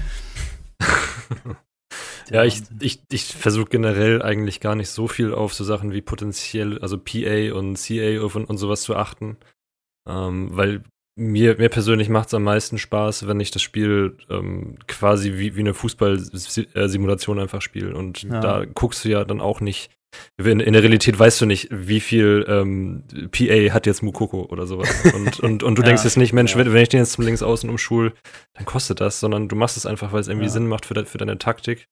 [2.31, 6.01] Ja, ich, ich, ich versuche generell eigentlich gar nicht so viel auf so Sachen wie
[6.01, 9.37] potenziell, also PA und CA und, und sowas zu achten.
[10.07, 10.83] Ähm, weil
[11.17, 15.55] mir, mir persönlich macht es am meisten Spaß, wenn ich das Spiel ähm, quasi wie,
[15.55, 17.95] wie eine Fußballsimulation einfach spiele.
[17.95, 18.39] Und ja.
[18.39, 19.91] da guckst du ja dann auch nicht,
[20.37, 24.65] in, in, der Realität weißt du nicht, wie viel ähm, PA hat jetzt Mukoko oder
[24.65, 24.89] sowas.
[25.13, 26.65] Und, und, und du ja, denkst jetzt nicht, Mensch, ja.
[26.65, 28.13] wenn ich den jetzt zum Linksaußen umschul,
[28.55, 30.51] dann kostet das, sondern du machst es einfach, weil es irgendwie ja.
[30.51, 31.87] Sinn macht für, de, für deine Taktik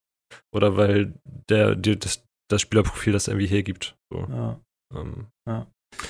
[0.54, 1.14] oder weil
[1.50, 3.96] der dir das, das Spielerprofil das irgendwie hergibt.
[4.12, 4.26] So.
[4.96, 5.28] Ähm,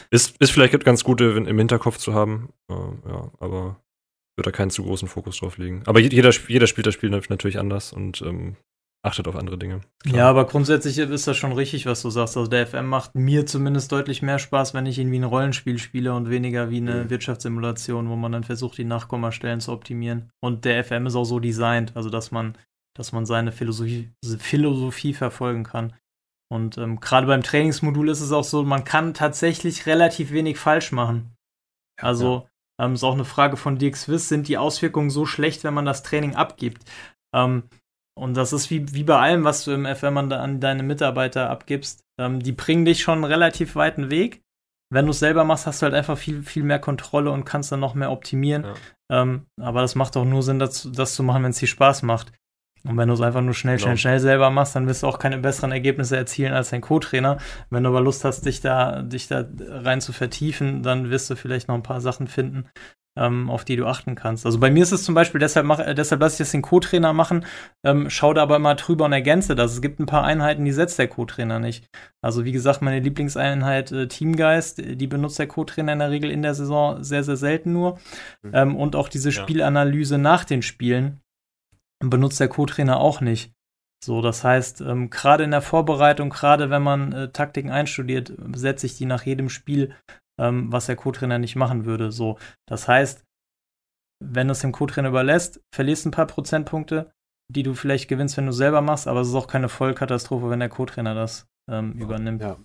[0.09, 3.78] ist, ist vielleicht ganz gut im Hinterkopf zu haben, äh, ja, aber
[4.38, 5.82] würde da keinen zu großen Fokus drauf legen.
[5.86, 8.55] Aber jeder, jeder spielt das Spiel natürlich anders und ähm,
[9.03, 9.82] achtet auf andere Dinge.
[10.03, 10.15] Klar.
[10.15, 12.38] Ja, aber grundsätzlich ist das schon richtig, was du sagst.
[12.38, 15.80] Also der FM macht mir zumindest deutlich mehr Spaß, wenn ich ihn wie ein Rollenspiel
[15.80, 17.09] spiele und weniger wie eine mhm.
[17.09, 20.30] Wirtschaftssimulation, wo man dann versucht, die Nachkommastellen zu optimieren.
[20.39, 22.57] Und der FM ist auch so designt, also dass man,
[22.95, 25.93] dass man seine Philosophie, Philosophie verfolgen kann.
[26.49, 30.91] Und ähm, gerade beim Trainingsmodul ist es auch so, man kann tatsächlich relativ wenig falsch
[30.91, 31.35] machen.
[32.01, 32.47] Also
[32.79, 32.85] ja.
[32.85, 35.85] ähm, ist auch eine Frage von Dirk Swiss, sind die Auswirkungen so schlecht, wenn man
[35.85, 36.83] das Training abgibt?
[37.35, 37.63] Ähm,
[38.17, 41.49] und das ist wie, wie bei allem, was du im FM an, an deine Mitarbeiter
[41.49, 42.03] abgibst.
[42.19, 44.41] Ähm, die bringen dich schon einen relativ weiten Weg.
[44.89, 47.71] Wenn du es selber machst, hast du halt einfach viel, viel mehr Kontrolle und kannst
[47.71, 48.63] dann noch mehr optimieren.
[48.63, 49.21] Ja.
[49.21, 52.03] Ähm, aber das macht auch nur Sinn, das, das zu machen, wenn es dir Spaß
[52.03, 52.31] macht.
[52.88, 53.97] Und wenn du es einfach nur schnell, schnell, genau.
[53.97, 57.38] schnell selber machst, dann wirst du auch keine besseren Ergebnisse erzielen als dein Co-Trainer.
[57.69, 61.35] Wenn du aber Lust hast, dich da, dich da rein zu vertiefen, dann wirst du
[61.35, 62.69] vielleicht noch ein paar Sachen finden,
[63.17, 64.45] ähm, auf die du achten kannst.
[64.45, 66.61] Also bei mir ist es zum Beispiel, deshalb, mach, äh, deshalb lasse ich das den
[66.61, 67.45] Co-Trainer machen,
[67.83, 69.73] ähm, schau da aber immer drüber und ergänze das.
[69.73, 71.88] Es gibt ein paar Einheiten, die setzt der Co-Trainer nicht.
[72.21, 76.41] Also wie gesagt, meine Lieblingseinheit äh, Teamgeist, die benutzt der Co-Trainer in der Regel in
[76.41, 77.97] der Saison sehr, sehr selten nur.
[78.43, 78.51] Mhm.
[78.53, 81.19] Ähm, und auch diese Spielanalyse nach den Spielen
[81.99, 83.51] benutzt der Co-Trainer auch nicht.
[84.03, 88.85] So, das heißt, ähm, gerade in der Vorbereitung, gerade wenn man äh, Taktiken einstudiert, setze
[88.85, 89.95] ich die nach jedem Spiel
[90.39, 92.11] ähm, was der Co-Trainer nicht machen würde.
[92.11, 92.37] So,
[92.67, 93.23] das heißt,
[94.23, 97.11] wenn du es dem Co-Trainer überlässt, verlierst ein paar Prozentpunkte,
[97.53, 100.59] die du vielleicht gewinnst, wenn du selber machst, aber es ist auch keine Vollkatastrophe, wenn
[100.59, 102.41] der Co-Trainer das ähm, übernimmt.
[102.41, 102.57] Ja.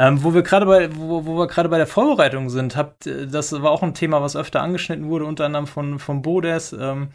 [0.00, 3.52] Ähm, wo wir gerade bei, wo, wo wir gerade bei der Vorbereitung sind, habt, das
[3.52, 6.72] war auch ein Thema, was öfter angeschnitten wurde, unter anderem von, von Bodes.
[6.72, 7.10] Ähm,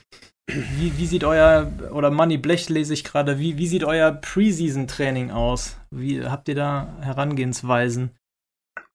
[0.46, 5.32] wie, wie, sieht euer, oder Money Blech lese ich gerade, wie, wie sieht euer Preseason-Training
[5.32, 5.78] aus?
[5.90, 8.12] Wie habt ihr da Herangehensweisen?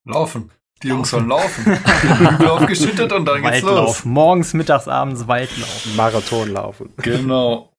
[0.04, 0.52] Laufen.
[0.84, 1.66] Die Jungs sollen laufen.
[1.76, 4.04] Hügel aufgeschüttet und dann geht's los.
[4.04, 5.86] Morgens, mittags, abends Waldlauf.
[5.96, 6.94] Marathon laufen.
[6.98, 7.72] Genau.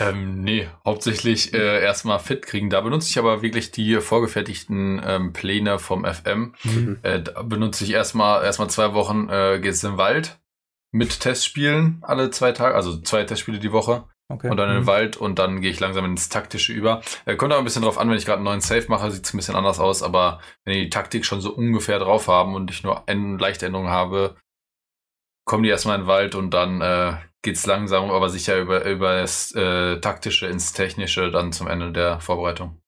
[0.00, 2.70] Ähm, nee, hauptsächlich äh, erstmal fit kriegen.
[2.70, 6.54] Da benutze ich aber wirklich die vorgefertigten ähm, Pläne vom FM.
[6.64, 6.98] Mhm.
[7.02, 10.40] Äh, da benutze ich erstmal erstmal zwei Wochen äh, geht's im Wald
[10.92, 14.04] mit Testspielen alle zwei Tage, also zwei Testspiele die Woche.
[14.28, 14.48] Okay.
[14.48, 14.86] Und dann in den mhm.
[14.86, 17.02] Wald und dann gehe ich langsam ins Taktische über.
[17.26, 19.26] Äh, kommt auch ein bisschen drauf an, wenn ich gerade einen neuen Safe mache, sieht
[19.26, 22.54] es ein bisschen anders aus, aber wenn die die Taktik schon so ungefähr drauf haben
[22.54, 24.36] und ich nur eine leichte Änderung habe,
[25.44, 27.16] kommen die erstmal in den Wald und dann äh,
[27.46, 32.20] es langsam, aber sicher über, über das äh, Taktische ins Technische dann zum Ende der
[32.20, 32.80] Vorbereitung.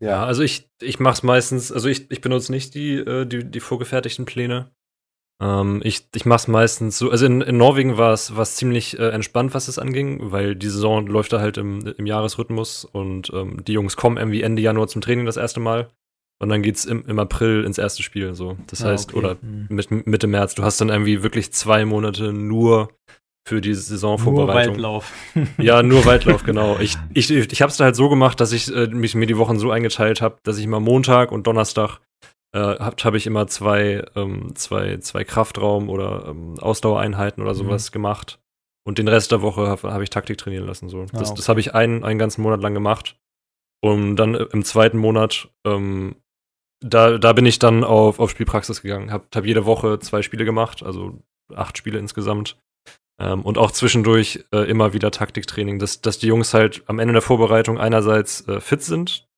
[0.00, 3.44] Ja, also ich, ich mache es meistens, also ich, ich benutze nicht die, äh, die,
[3.50, 4.70] die vorgefertigten Pläne.
[5.40, 9.08] Ähm, ich ich mache es meistens so, also in, in Norwegen war es ziemlich äh,
[9.10, 13.64] entspannt, was es anging, weil die Saison läuft da halt im, im Jahresrhythmus und ähm,
[13.64, 15.90] die Jungs kommen irgendwie Ende Januar zum Training das erste Mal.
[16.40, 18.34] Und dann geht's im, im April ins erste Spiel.
[18.34, 18.56] So.
[18.68, 19.18] Das ah, heißt, okay.
[19.18, 19.66] oder mhm.
[19.70, 20.54] mit, Mitte März.
[20.54, 22.90] Du hast dann irgendwie wirklich zwei Monate nur
[23.48, 24.76] für die Saisonvorbereitung.
[24.76, 25.12] Nur Waldlauf.
[25.58, 26.78] ja, nur Waldlauf, genau.
[26.78, 29.38] Ich, ich, ich habe es da halt so gemacht, dass ich äh, mich mir die
[29.38, 32.00] Wochen so eingeteilt habe, dass ich mal Montag und Donnerstag
[32.52, 37.90] äh, habe hab ich immer zwei, ähm, zwei, zwei Kraftraum- oder ähm, Ausdauereinheiten oder sowas
[37.90, 37.92] mhm.
[37.94, 38.38] gemacht.
[38.86, 40.90] Und den Rest der Woche habe hab ich Taktik trainieren lassen.
[40.90, 41.04] So.
[41.04, 41.32] Das, ah, okay.
[41.36, 43.16] das habe ich einen, einen ganzen Monat lang gemacht.
[43.80, 46.16] Und dann äh, im zweiten Monat, ähm,
[46.80, 49.10] da, da bin ich dann auf, auf Spielpraxis gegangen.
[49.10, 51.18] Habe hab jede Woche zwei Spiele gemacht, also
[51.54, 52.58] acht Spiele insgesamt.
[53.20, 57.12] Ähm, und auch zwischendurch äh, immer wieder Taktiktraining, dass, dass die Jungs halt am Ende
[57.12, 59.28] der Vorbereitung einerseits äh, fit sind,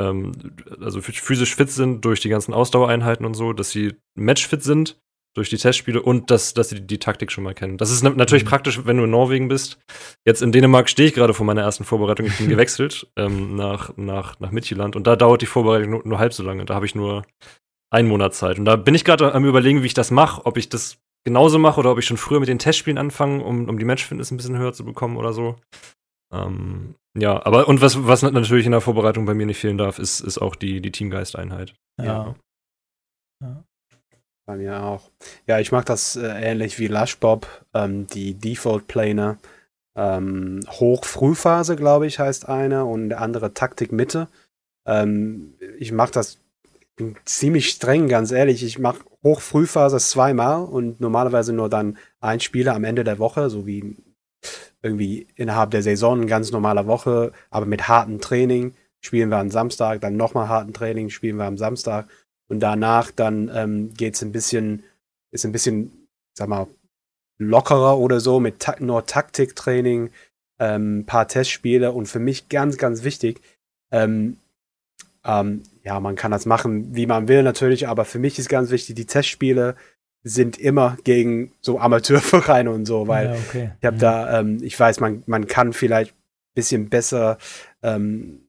[0.00, 0.32] ähm,
[0.80, 4.98] also physisch fit sind durch die ganzen Ausdauereinheiten und so, dass sie matchfit sind
[5.36, 7.76] durch die Testspiele und dass, dass sie die, die Taktik schon mal kennen.
[7.78, 8.48] Das ist natürlich mhm.
[8.48, 9.78] praktisch, wenn du in Norwegen bist.
[10.26, 12.26] Jetzt in Dänemark stehe ich gerade vor meiner ersten Vorbereitung.
[12.26, 16.18] Ich bin gewechselt ähm, nach, nach, nach Midtjylland und da dauert die Vorbereitung nur, nur
[16.18, 16.64] halb so lange.
[16.64, 17.24] Da habe ich nur
[17.90, 18.58] einen Monat Zeit.
[18.58, 21.58] Und da bin ich gerade am überlegen, wie ich das mache, ob ich das genauso
[21.58, 24.36] mache oder ob ich schon früher mit den Testspielen anfange, um, um die Matchfitness ein
[24.36, 25.56] bisschen höher zu bekommen oder so.
[26.32, 29.98] Ähm, ja, aber und was, was natürlich in der Vorbereitung bei mir nicht fehlen darf,
[29.98, 31.74] ist, ist auch die, die Teamgeist-Einheit.
[32.00, 32.36] Ja.
[33.42, 33.64] ja.
[34.46, 35.10] Bei mir auch.
[35.46, 39.38] Ja, ich mag das äh, ähnlich wie Lushbob, ähm, die Default-Plane.
[39.96, 44.28] Ähm, Hoch-Frühphase, glaube ich, heißt eine und der andere Taktik-Mitte.
[44.86, 46.38] Ähm, ich mag das
[47.24, 48.62] ziemlich streng, ganz ehrlich.
[48.62, 53.66] Ich mache Hoch-Frühphase zweimal und normalerweise nur dann ein Spieler am Ende der Woche, so
[53.66, 53.96] wie
[54.82, 58.74] irgendwie innerhalb der Saison, ein ganz normaler Woche, aber mit hartem Training.
[59.02, 62.08] Spielen wir am Samstag, dann nochmal harten Training, spielen wir am Samstag.
[62.48, 64.82] Und danach dann ähm, geht es ein bisschen,
[65.30, 66.66] ist ein bisschen, sag mal,
[67.38, 70.10] lockerer oder so, mit ta nur Taktiktraining,
[70.58, 73.40] ähm, paar Testspiele und für mich ganz, ganz wichtig,
[73.90, 74.38] ähm,
[75.24, 78.70] ähm, ja, man kann das machen, wie man will natürlich, aber für mich ist ganz
[78.70, 79.76] wichtig, die Testspiele
[80.22, 83.70] sind immer gegen so Amateurvereine und so, weil ja, okay.
[83.80, 84.00] ich habe ja.
[84.00, 86.14] da, ähm, ich weiß, man, man kann vielleicht
[86.54, 87.38] bisschen besser
[87.82, 88.48] ähm,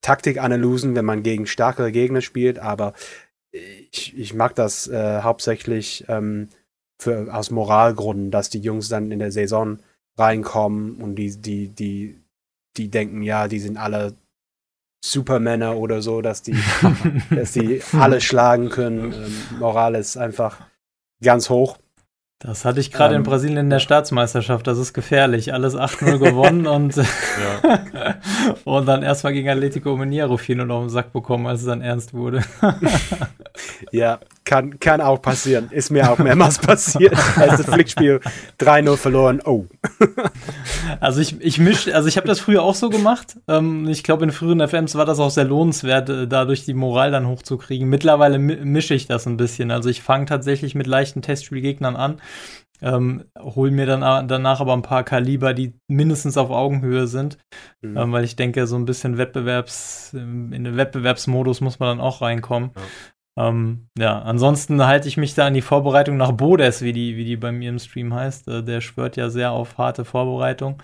[0.00, 2.92] Taktikanalysen, wenn man gegen stärkere Gegner spielt, aber
[3.52, 6.48] ich, ich mag das äh, hauptsächlich ähm,
[7.00, 9.78] für, aus Moralgründen, dass die Jungs dann in der Saison
[10.16, 12.20] reinkommen und die, die, die,
[12.76, 14.14] die denken, ja, die sind alle
[15.04, 16.56] Supermänner oder so, dass die,
[17.30, 19.12] dass die alle schlagen können.
[19.12, 20.58] Ähm, Moral ist einfach
[21.22, 21.78] ganz hoch.
[22.38, 24.66] Das hatte ich gerade ähm, in Brasilien in der Staatsmeisterschaft.
[24.66, 25.52] Das ist gefährlich.
[25.52, 26.94] Alles 8-0 gewonnen und,
[28.64, 32.14] und dann erstmal gegen Atletico Mineiro 4-0 auf den Sack bekommen, als es dann ernst
[32.14, 32.42] wurde.
[33.90, 35.68] Ja, kann, kann auch passieren.
[35.70, 37.14] Ist mir auch mehrmals passiert.
[37.36, 38.20] Als das Flickspiel
[38.58, 39.40] 3-0 verloren.
[39.44, 39.66] Oh.
[41.00, 43.38] also ich, ich misch, also ich habe das früher auch so gemacht.
[43.48, 47.10] Ähm, ich glaube, in früheren FMs war das auch sehr lohnenswert, äh, dadurch die Moral
[47.10, 47.88] dann hochzukriegen.
[47.88, 49.70] Mittlerweile mische ich das ein bisschen.
[49.70, 52.20] Also ich fange tatsächlich mit leichten Testspielgegnern an.
[52.82, 57.38] Ähm, hol mir dann danach aber ein paar Kaliber, die mindestens auf Augenhöhe sind,
[57.80, 57.96] mhm.
[57.96, 62.22] ähm, weil ich denke, so ein bisschen Wettbewerbs, in den Wettbewerbsmodus muss man dann auch
[62.22, 62.72] reinkommen.
[62.74, 62.82] Ja.
[63.38, 67.24] Ähm, ja, ansonsten halte ich mich da an die Vorbereitung nach Bodes, wie die, wie
[67.24, 68.48] die bei mir im Stream heißt.
[68.48, 70.82] Äh, der schwört ja sehr auf harte Vorbereitung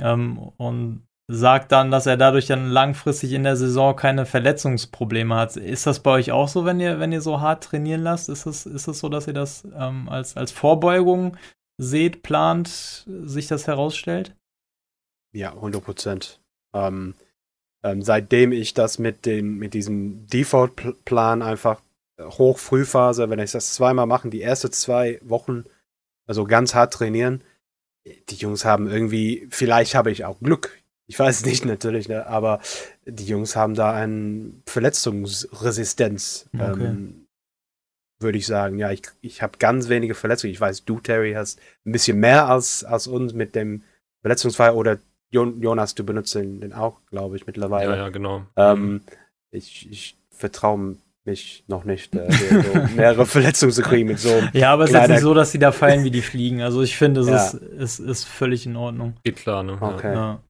[0.00, 5.56] ähm, und sagt dann, dass er dadurch dann langfristig in der Saison keine Verletzungsprobleme hat.
[5.56, 8.28] Ist das bei euch auch so, wenn ihr, wenn ihr so hart trainieren lasst?
[8.28, 11.36] Ist es, ist es so, dass ihr das ähm, als, als Vorbeugung
[11.78, 12.68] seht, plant,
[13.06, 14.34] sich das herausstellt?
[15.34, 16.40] Ja, 100 Prozent.
[16.74, 17.14] Ähm,
[17.84, 21.82] ähm, seitdem ich das mit dem, mit diesem Default-Plan einfach
[22.18, 25.64] Hoch-Frühphase, wenn ich das zweimal machen, die erste zwei Wochen,
[26.26, 27.42] also ganz hart trainieren,
[28.28, 32.60] die Jungs haben irgendwie, vielleicht habe ich auch Glück, ich weiß nicht natürlich, ne, aber
[33.04, 36.86] die Jungs haben da eine Verletzungsresistenz, okay.
[36.86, 37.26] ähm,
[38.20, 38.78] würde ich sagen.
[38.78, 40.52] Ja, ich, ich habe ganz wenige Verletzungen.
[40.52, 43.82] Ich weiß, du, Terry, hast ein bisschen mehr als, als uns mit dem
[44.22, 44.98] Verletzungsfall oder
[45.34, 47.90] Jonas, du benutzt den, den auch, glaube ich, mittlerweile.
[47.90, 48.46] Ja, ja, genau.
[48.56, 49.02] Ähm,
[49.50, 54.42] ich, ich vertraue mich noch nicht, äh, so mehrere Verletzungen zu kriegen mit so.
[54.52, 56.62] Ja, aber es ist jetzt nicht so, dass sie da fallen wie die Fliegen.
[56.62, 57.36] Also ich finde, es ja.
[57.36, 59.14] ist, ist, ist völlig in Ordnung.
[59.24, 59.78] Geht klar, ne?
[59.80, 60.12] Okay.
[60.12, 60.40] Ja.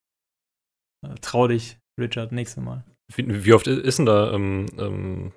[1.20, 2.84] Trau dich, Richard, nächstes Mal.
[3.14, 5.32] Wie, wie oft ist denn da ähm, ähm,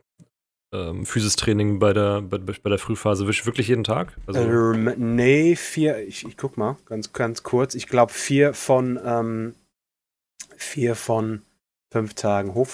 [0.78, 3.28] ähm, Physistraining bei der, bei, bei der Frühphase?
[3.28, 4.16] Wirklich jeden Tag?
[4.28, 7.76] Also ähm, nee, vier, ich, ich guck mal, ganz, ganz kurz.
[7.76, 9.56] Ich glaube, vier von ähm,
[10.56, 11.42] vier von
[11.92, 12.54] fünf Tagen.
[12.54, 12.68] Hoch,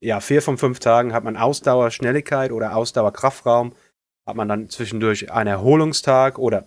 [0.00, 3.72] ja, vier von fünf Tagen hat man Ausdauer, Schnelligkeit oder Ausdauer, Kraftraum.
[4.26, 6.66] Hat man dann zwischendurch einen Erholungstag oder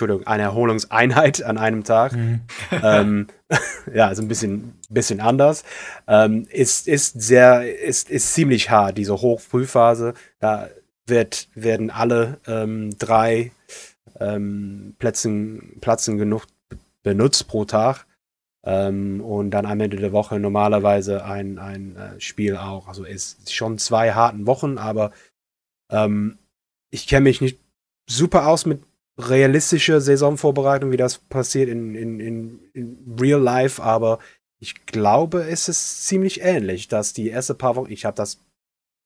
[0.00, 2.12] Entschuldigung, eine Erholungseinheit an einem Tag.
[2.12, 2.40] Mhm.
[2.82, 3.26] ähm,
[3.94, 5.62] ja, also ein bisschen, bisschen anders.
[6.08, 10.14] Ähm, ist, ist sehr, ist, ist ziemlich hart, diese Hochfrühphase.
[10.38, 10.70] Da
[11.06, 13.52] wird, werden alle ähm, drei
[14.18, 16.46] ähm, Plätzen, Plätzen genug
[17.02, 18.06] benutzt pro Tag.
[18.64, 22.88] Ähm, und dann am Ende der Woche normalerweise ein, ein äh, Spiel auch.
[22.88, 25.12] Also ist schon zwei harten Wochen, aber
[25.90, 26.38] ähm,
[26.90, 27.58] ich kenne mich nicht
[28.08, 28.82] super aus mit
[29.28, 34.18] realistische Saisonvorbereitung, wie das passiert in, in, in, in Real Life, aber
[34.58, 38.40] ich glaube, es ist ziemlich ähnlich, dass die erste paar Wochen, ich habe das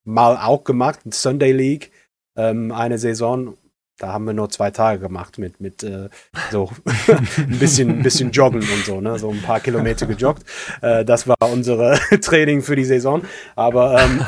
[0.03, 1.91] mal auch gemacht, Sunday League,
[2.35, 3.57] ähm, eine Saison,
[3.97, 6.09] da haben wir nur zwei Tage gemacht mit, mit äh,
[6.51, 6.69] so
[7.37, 9.17] ein bisschen, bisschen joggen und so, ne?
[9.17, 10.43] So ein paar Kilometer gejoggt.
[10.81, 13.23] Äh, das war unsere Training für die Saison.
[13.55, 14.25] Aber, ähm,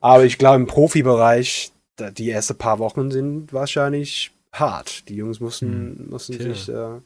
[0.00, 1.72] aber ich glaube, im Profibereich,
[2.18, 5.08] die ersten paar Wochen sind wahrscheinlich hart.
[5.08, 6.10] Die Jungs mussten, hm.
[6.10, 7.00] mussten sich äh,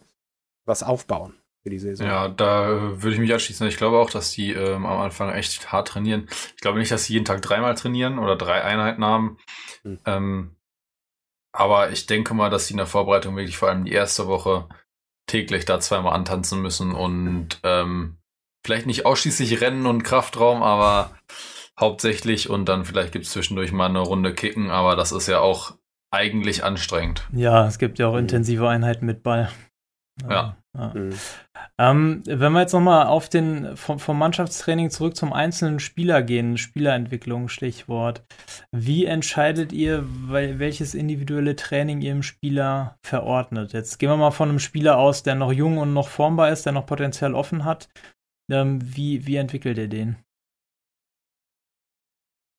[0.65, 2.07] was aufbauen für die Saison.
[2.07, 3.67] Ja, da äh, würde ich mich anschließen.
[3.67, 6.29] Ich glaube auch, dass die ähm, am Anfang echt hart trainieren.
[6.57, 9.39] Ich glaube nicht, dass sie jeden Tag dreimal trainieren oder drei Einheiten haben.
[9.83, 9.99] Hm.
[10.07, 10.57] Ähm,
[11.53, 14.69] aber ich denke mal, dass sie in der Vorbereitung wirklich vor allem die erste Woche
[15.27, 18.19] täglich da zweimal antanzen müssen und ähm,
[18.65, 21.17] vielleicht nicht ausschließlich Rennen und Kraftraum, aber
[21.79, 25.41] hauptsächlich und dann vielleicht gibt es zwischendurch mal eine Runde Kicken, aber das ist ja
[25.41, 25.75] auch
[26.11, 27.27] eigentlich anstrengend.
[27.33, 28.21] Ja, es gibt ja auch mhm.
[28.21, 29.51] intensive Einheiten mit Ball.
[30.29, 30.57] Ja.
[30.77, 30.93] ja.
[30.95, 31.15] Mhm.
[31.79, 36.59] Ähm, wenn wir jetzt nochmal auf den vom, vom, Mannschaftstraining zurück zum einzelnen Spieler gehen,
[36.59, 38.23] Spielerentwicklung, Stichwort.
[38.71, 43.73] Wie entscheidet ihr, welches individuelle Training ihr im Spieler verordnet?
[43.73, 46.67] Jetzt gehen wir mal von einem Spieler aus, der noch jung und noch formbar ist,
[46.67, 47.89] der noch Potenzial offen hat.
[48.51, 50.17] Ähm, wie, wie entwickelt ihr den?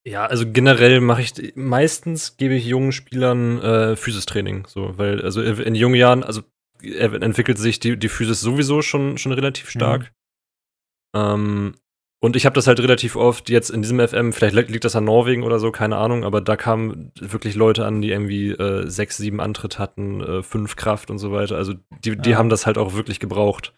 [0.07, 5.41] Ja, also generell mache ich meistens gebe ich jungen Spielern äh, Physistraining, so, weil also
[5.41, 6.41] in jungen Jahren, also
[6.81, 9.69] entwickelt sich die, die Physis sowieso schon, schon relativ mhm.
[9.69, 10.01] stark.
[10.01, 11.21] Mhm.
[11.21, 11.75] Ähm,
[12.23, 15.05] und ich habe das halt relativ oft jetzt in diesem FM, vielleicht liegt das an
[15.05, 19.17] Norwegen oder so, keine Ahnung, aber da kamen wirklich Leute an, die irgendwie äh, sechs,
[19.17, 21.57] sieben Antritt hatten, äh, fünf Kraft und so weiter.
[21.57, 21.73] Also
[22.03, 22.37] die, die ja.
[22.37, 23.73] haben das halt auch wirklich gebraucht.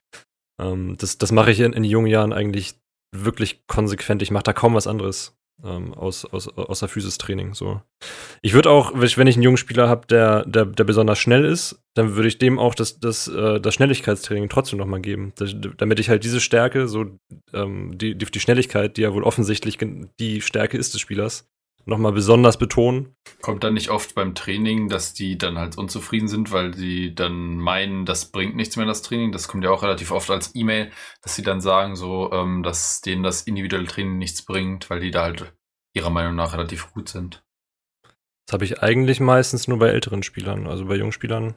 [0.62, 2.76] Ähm, das das mache ich in, in jungen Jahren eigentlich
[3.14, 4.22] wirklich konsequent.
[4.22, 7.54] Ich mache da kaum was anderes ähm, aus, aus, außer Physistraining.
[7.54, 7.82] So.
[8.42, 11.80] Ich würde auch, wenn ich einen jungen Spieler habe, der, der, der besonders schnell ist,
[11.96, 15.34] dann würde ich dem auch das, das, äh, das Schnelligkeitstraining trotzdem nochmal geben.
[15.78, 17.06] Damit ich halt diese Stärke, so
[17.54, 19.78] ähm, die, die, die Schnelligkeit, die ja wohl offensichtlich
[20.20, 21.48] die Stärke ist des Spielers,
[21.86, 23.16] nochmal besonders betonen.
[23.42, 27.58] Kommt dann nicht oft beim Training, dass die dann halt unzufrieden sind, weil sie dann
[27.58, 29.32] meinen, das bringt nichts mehr, das Training.
[29.32, 33.02] Das kommt ja auch relativ oft als E-Mail, dass sie dann sagen, so, ähm, dass
[33.02, 35.54] denen das individuelle Training nichts bringt, weil die da halt
[35.94, 37.44] ihrer Meinung nach relativ gut sind.
[38.46, 41.56] Das habe ich eigentlich meistens nur bei älteren Spielern, also bei Jungspielern.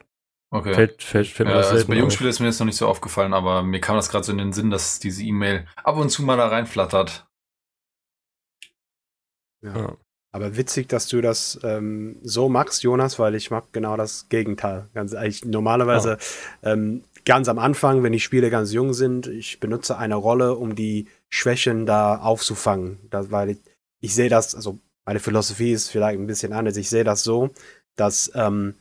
[0.49, 0.73] Okay.
[0.73, 1.95] Fällt, fällt, fällt ja, mir das also bei.
[1.95, 4.37] Jungspielern ist mir jetzt noch nicht so aufgefallen, aber mir kam das gerade so in
[4.37, 7.27] den Sinn, dass diese E-Mail ab und zu mal da reinflattert.
[9.61, 9.75] Ja.
[9.75, 9.97] Ja.
[10.37, 14.87] Aber witzig, dass du das ähm, so machst, Jonas, weil ich mag genau das Gegenteil.
[14.93, 16.19] Ganz eigentlich normalerweise
[16.61, 20.75] ähm, ganz am Anfang, wenn die Spiele ganz jung sind, ich benutze eine Rolle, um
[20.75, 22.99] die Schwächen da aufzufangen.
[23.09, 23.57] Das, weil ich,
[23.99, 26.77] ich sehe das, also meine Philosophie ist vielleicht ein bisschen anders.
[26.77, 27.49] Ich sehe das so,
[27.95, 28.75] dass ähm,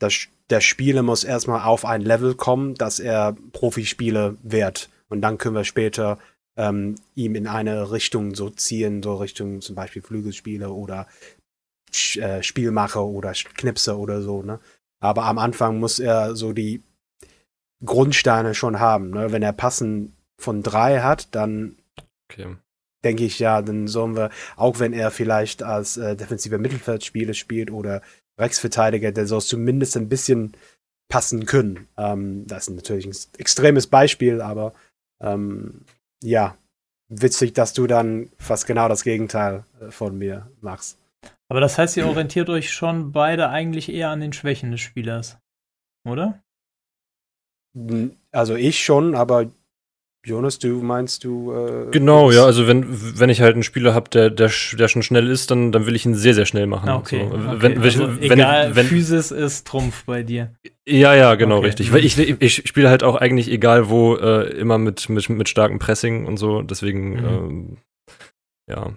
[0.00, 4.90] das, der Spieler muss erstmal auf ein Level kommen, dass er Profispieler wird.
[5.08, 6.18] Und dann können wir später
[6.58, 11.06] ähm, ihm in eine Richtung so ziehen, so Richtung zum Beispiel Flügelspieler oder
[12.16, 14.60] äh, Spielmacher oder Knipser oder so, ne?
[15.00, 16.82] Aber am Anfang muss er so die
[17.84, 19.32] Grundsteine schon haben, ne?
[19.32, 21.76] Wenn er Passen von drei hat, dann
[22.30, 22.56] Okay.
[23.04, 27.70] denke ich ja, dann sollen wir, auch wenn er vielleicht als äh, defensiver Mittelfeldspieler spielt
[27.70, 28.02] oder
[28.38, 30.52] Rechtsverteidiger, der soll zumindest ein bisschen
[31.08, 31.88] passen können.
[31.96, 34.74] Ähm, das ist natürlich ein extremes Beispiel, aber
[35.20, 35.84] ähm,
[36.22, 36.56] ja,
[37.08, 40.98] witzig, dass du dann fast genau das Gegenteil äh, von mir machst.
[41.50, 45.38] Aber das heißt, ihr orientiert euch schon beide eigentlich eher an den Schwächen des Spielers.
[46.06, 46.42] Oder?
[47.74, 49.50] N- Also ich schon, aber
[50.24, 51.52] Jonas, du meinst du?
[51.52, 52.84] Äh, Genau, ja, also wenn,
[53.18, 55.94] wenn ich halt einen Spieler habe, der, der, der schon schnell ist, dann, dann will
[55.94, 56.88] ich ihn sehr, sehr schnell machen.
[56.88, 57.26] Ah, okay.
[57.30, 57.56] So, okay.
[57.62, 60.52] wenn, also, wenn, egal, wenn, Physis ist Trumpf bei dir.
[60.86, 61.66] Ja, ja, genau, Okay.
[61.66, 61.92] richtig.
[61.92, 65.78] Weil ich, ich spiele halt auch eigentlich egal wo, äh, immer mit, mit, mit starkem
[65.78, 66.62] Pressing und so.
[66.62, 67.24] Deswegen, Mhm.
[67.26, 67.76] ähm,
[68.68, 68.92] ja.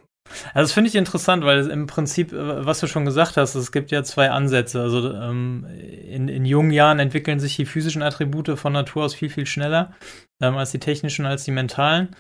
[0.54, 3.72] Also das finde ich interessant, weil im Prinzip, äh, was du schon gesagt hast, es
[3.72, 4.82] gibt ja zwei Ansätze.
[4.82, 9.30] Also ähm, in, in jungen Jahren entwickeln sich die physischen Attribute von Natur aus viel,
[9.30, 9.94] viel schneller
[10.42, 12.16] ähm, als die technischen, als die mentalen.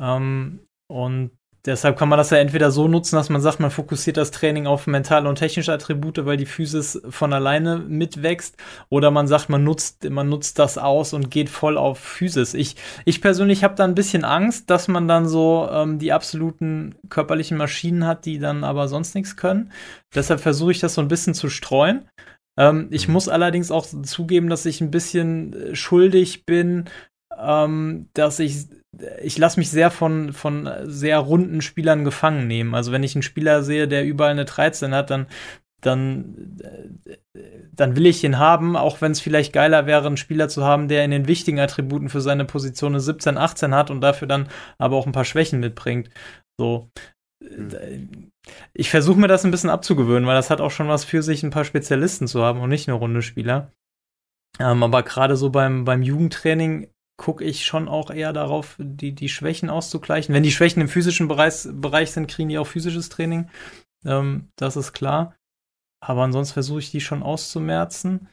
[0.00, 1.37] Ähm, und
[1.68, 4.66] deshalb kann man das ja entweder so nutzen, dass man sagt, man fokussiert das Training
[4.66, 8.56] auf mentale und technische Attribute, weil die Physis von alleine mitwächst,
[8.88, 12.54] oder man sagt, man nutzt, man nutzt das aus und geht voll auf Physis.
[12.54, 16.96] Ich, ich persönlich habe da ein bisschen Angst, dass man dann so ähm, die absoluten
[17.08, 19.70] körperlichen Maschinen hat, die dann aber sonst nichts können.
[20.14, 22.08] Deshalb versuche ich das so ein bisschen zu streuen.
[22.58, 23.14] Ähm, ich Mhm.
[23.14, 26.86] muss allerdings auch zugeben, dass ich ein bisschen äh, schuldig bin,
[27.38, 28.66] ähm, dass ich
[29.22, 32.74] ich lasse mich sehr von, von sehr runden Spielern gefangen nehmen.
[32.74, 35.26] Also wenn ich einen Spieler sehe, der überall eine 13 hat, dann,
[35.80, 36.58] dann,
[37.72, 40.88] dann will ich ihn haben, auch wenn es vielleicht geiler wäre, einen Spieler zu haben,
[40.88, 44.48] der in den wichtigen Attributen für seine Position eine 17, 18 hat und dafür dann
[44.78, 46.10] aber auch ein paar Schwächen mitbringt.
[46.58, 46.90] So.
[48.72, 51.42] Ich versuche mir das ein bisschen abzugewöhnen, weil das hat auch schon was für sich,
[51.42, 53.72] ein paar Spezialisten zu haben und nicht nur runde Spieler.
[54.58, 56.88] Ähm, aber gerade so beim, beim Jugendtraining
[57.18, 60.34] gucke ich schon auch eher darauf, die, die Schwächen auszugleichen.
[60.34, 63.50] Wenn die Schwächen im physischen Bereich, Bereich sind, kriegen die auch physisches Training.
[64.06, 65.34] Ähm, das ist klar.
[66.00, 68.28] Aber ansonsten versuche ich die schon auszumerzen.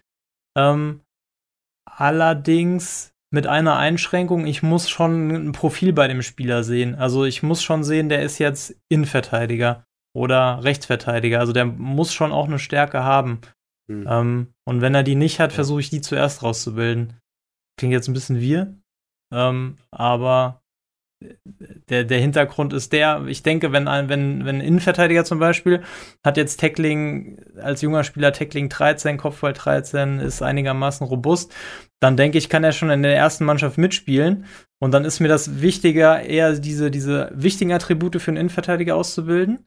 [0.55, 1.01] Ähm,
[1.83, 6.95] allerdings mit einer Einschränkung, ich muss schon ein Profil bei dem Spieler sehen.
[6.95, 9.83] Also ich muss schon sehen, der ist jetzt Innenverteidiger
[10.13, 11.39] oder Rechtsverteidiger.
[11.39, 13.41] Also der muss schon auch eine Stärke haben.
[13.87, 14.07] Hm.
[14.07, 17.19] Ähm, und wenn er die nicht hat, versuche ich die zuerst rauszubilden.
[17.77, 18.77] Klingt jetzt ein bisschen wir,
[19.33, 20.61] ähm, aber
[21.89, 25.81] der, der Hintergrund ist der, ich denke, wenn ein, wenn, wenn ein Innenverteidiger zum Beispiel
[26.23, 31.53] hat jetzt Tackling, als junger Spieler Tackling 13, Kopfball 13, ist einigermaßen robust,
[32.01, 34.45] dann denke ich, kann er schon in der ersten Mannschaft mitspielen.
[34.79, 39.65] Und dann ist mir das wichtiger, eher diese, diese wichtigen Attribute für einen Innenverteidiger auszubilden.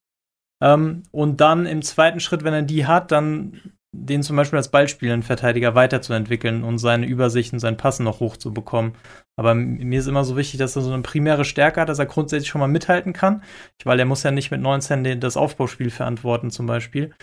[0.62, 4.70] Ähm, und dann im zweiten Schritt, wenn er die hat, dann den zum Beispiel als
[4.70, 8.92] Ballspielenden Verteidiger weiterzuentwickeln und seine Übersicht und sein Passen noch hochzubekommen.
[9.36, 12.06] Aber mir ist immer so wichtig, dass er so eine primäre Stärke hat, dass er
[12.06, 13.42] grundsätzlich schon mal mithalten kann,
[13.84, 17.14] weil er muss ja nicht mit 19 den, das Aufbauspiel verantworten zum Beispiel.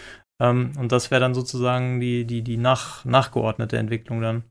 [0.42, 4.44] Ähm, und das wäre dann sozusagen die, die, die nach, nachgeordnete Entwicklung dann.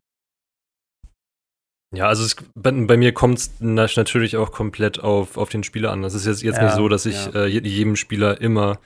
[1.95, 5.93] Ja, also es, bei, bei mir kommt es natürlich auch komplett auf, auf den Spieler
[5.93, 6.03] an.
[6.03, 7.43] Das ist jetzt, jetzt Ja, nicht so, dass ich ja.
[7.43, 8.81] äh, je- jedem Spieler immer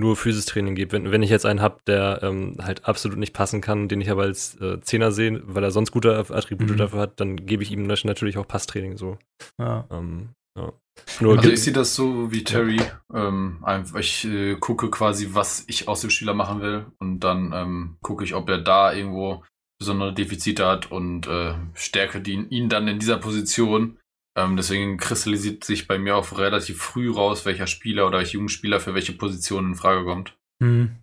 [0.00, 0.92] nur Physistraining gebe.
[0.92, 4.10] Wenn, wenn ich jetzt einen habe, der ähm, halt absolut nicht passen kann, den ich
[4.10, 6.76] aber als äh, Zehner sehe, weil er sonst gute Attribute mhm.
[6.76, 9.18] dafür hat, dann gebe ich ihm natürlich auch Passtraining so.
[9.58, 9.86] Ja.
[9.90, 10.72] Ähm, ja.
[11.20, 12.80] Nur also ich sehe das so wie Terry.
[13.12, 13.28] Ja.
[13.28, 13.64] Ähm,
[13.98, 18.24] ich äh, gucke quasi, was ich aus dem Spieler machen will und dann ähm, gucke
[18.24, 19.44] ich, ob er da irgendwo
[19.78, 23.98] besondere Defizite hat und äh, stärke die, ihn dann in dieser Position.
[24.36, 28.80] Ähm, deswegen kristallisiert sich bei mir auch relativ früh raus, welcher Spieler oder welcher Jugendspieler
[28.80, 30.38] für welche Position in Frage kommt.
[30.60, 30.96] Mhm.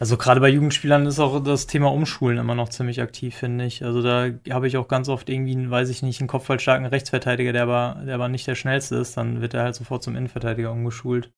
[0.00, 3.84] Also gerade bei Jugendspielern ist auch das Thema Umschulen immer noch ziemlich aktiv, finde ich.
[3.84, 7.64] Also da habe ich auch ganz oft irgendwie, weiß ich nicht, einen kopfballstarken Rechtsverteidiger, der
[7.64, 11.30] aber, der aber nicht der schnellste ist, dann wird er halt sofort zum Innenverteidiger umgeschult.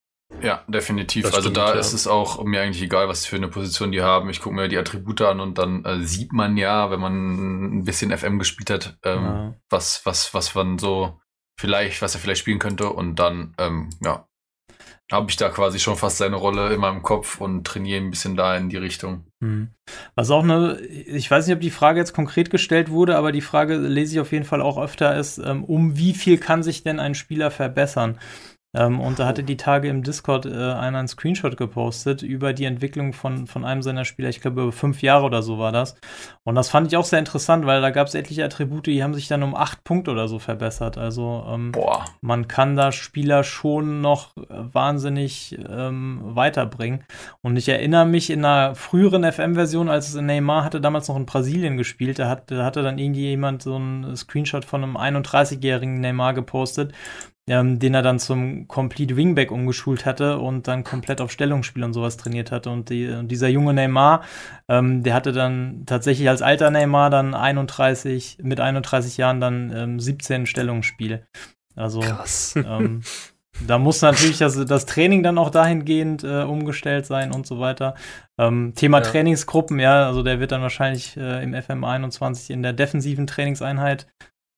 [0.43, 1.25] Ja, definitiv.
[1.25, 1.81] Das also stimmt, da ja.
[1.81, 4.29] ist es auch mir eigentlich egal, was für eine Position die haben.
[4.31, 7.85] Ich gucke mir die Attribute an und dann äh, sieht man ja, wenn man ein
[7.85, 9.55] bisschen FM gespielt hat, ähm, ja.
[9.71, 11.21] was, was, was man so
[11.59, 12.91] vielleicht, was er vielleicht spielen könnte.
[12.91, 14.27] Und dann, ähm, ja,
[15.13, 18.37] habe ich da quasi schon fast seine Rolle in meinem Kopf und trainiere ein bisschen
[18.37, 19.27] da in die Richtung.
[19.43, 19.69] Hm.
[20.15, 23.43] Was auch eine, ich weiß nicht, ob die Frage jetzt konkret gestellt wurde, aber die
[23.43, 26.83] Frage lese ich auf jeden Fall auch öfter ist, ähm, um wie viel kann sich
[26.83, 28.19] denn ein Spieler verbessern?
[28.75, 32.65] Ähm, und da hatte die Tage im Discord äh, einer einen Screenshot gepostet über die
[32.65, 34.29] Entwicklung von, von einem seiner Spieler.
[34.29, 35.97] Ich glaube, über fünf Jahre oder so war das.
[36.43, 39.15] Und das fand ich auch sehr interessant, weil da gab es etliche Attribute, die haben
[39.15, 40.99] sich dann um acht Punkte oder so verbessert.
[40.99, 41.73] Also ähm,
[42.21, 47.05] man kann da Spieler schon noch wahnsinnig ähm, weiterbringen.
[47.43, 51.17] Und ich erinnere mich in einer früheren FM-Version, als es in Neymar hatte, damals noch
[51.17, 54.97] in Brasilien gespielt, da, hat, da hatte dann irgendwie jemand so einen Screenshot von einem
[54.97, 56.93] 31-jährigen Neymar gepostet
[57.49, 61.93] ähm, den er dann zum Complete Wingback umgeschult hatte und dann komplett auf Stellungsspiel und
[61.93, 62.71] sowas trainiert hatte.
[62.71, 64.23] Und, die, und dieser junge Neymar,
[64.69, 70.01] ähm, der hatte dann tatsächlich als alter Neymar dann 31, mit 31 Jahren dann ähm,
[70.01, 71.27] 17 Stellungsspiel.
[71.77, 72.55] Also Krass.
[72.57, 73.03] Ähm,
[73.67, 77.95] da muss natürlich das, das Training dann auch dahingehend äh, umgestellt sein und so weiter.
[78.39, 79.05] Ähm, Thema ja.
[79.05, 84.09] Trainingsgruppen, ja, also der wird dann wahrscheinlich äh, im FM 21 in der defensiven Trainingseinheit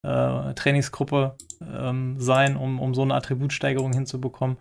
[0.02, 4.58] äh, Trainingsgruppe ähm, sein, um, um so eine Attributsteigerung hinzubekommen.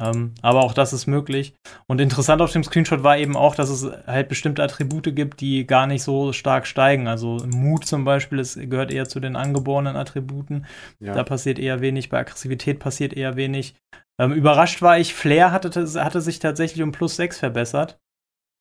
[0.00, 1.54] Ähm, aber auch das ist möglich.
[1.86, 5.66] Und interessant auf dem Screenshot war eben auch, dass es halt bestimmte Attribute gibt, die
[5.66, 7.06] gar nicht so stark steigen.
[7.06, 10.64] Also Mut zum Beispiel ist, gehört eher zu den angeborenen Attributen.
[11.00, 11.12] Ja.
[11.12, 13.74] Da passiert eher wenig, bei Aggressivität passiert eher wenig.
[14.18, 15.70] Ähm, überrascht war ich, Flair hatte,
[16.02, 17.98] hatte sich tatsächlich um plus 6 verbessert.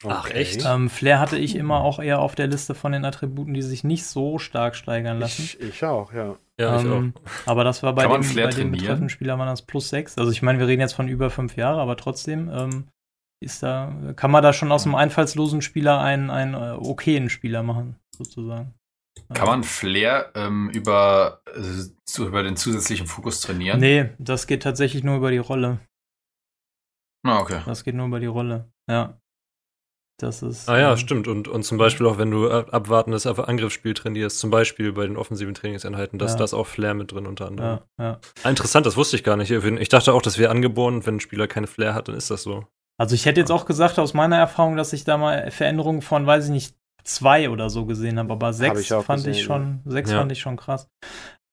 [0.02, 0.16] Okay.
[0.18, 0.66] Ach, echt?
[0.66, 3.84] Ähm, Flair hatte ich immer auch eher auf der Liste von den Attributen, die sich
[3.84, 5.42] nicht so stark steigern lassen.
[5.44, 6.38] Ich, ich auch, ja.
[6.58, 7.48] Ja, ähm, ich auch.
[7.48, 10.18] Aber das war bei dem, bei dem betreffenden Spieler waren das plus 6.
[10.18, 12.88] Also ich meine, wir reden jetzt von über fünf Jahren, aber trotzdem ähm,
[13.42, 17.64] ist da, kann man da schon aus einem einfallslosen Spieler einen, einen äh, okayen Spieler
[17.64, 18.74] machen, sozusagen.
[19.34, 23.80] Kann man Flair ähm, über, äh, über den zusätzlichen Fokus trainieren?
[23.80, 25.80] Nee, das geht tatsächlich nur über die Rolle.
[27.26, 27.62] Ah, okay.
[27.66, 29.20] Das geht nur über die Rolle, ja.
[30.20, 30.70] Das ist.
[30.70, 31.28] Ah ja, ähm, stimmt.
[31.28, 35.54] Und, und zum Beispiel auch, wenn du abwartendes Angriffsspiel trainierst, zum Beispiel bei den offensiven
[35.54, 36.38] Trainingseinheiten, dass ja.
[36.38, 37.80] das auch Flair mit drin unter anderem.
[37.98, 38.20] Ja, ja.
[38.44, 39.50] Ah, interessant, das wusste ich gar nicht.
[39.52, 42.44] Ich dachte auch, das wäre angeboren wenn ein Spieler keine Flair hat, dann ist das
[42.44, 42.66] so.
[42.98, 46.28] Also ich hätte jetzt auch gesagt, aus meiner Erfahrung, dass ich da mal Veränderungen von,
[46.28, 49.44] weiß ich nicht, zwei oder so gesehen habe, aber sechs hab ich fand gesehen, ich
[49.44, 50.90] schon, sechs fand ich schon krass.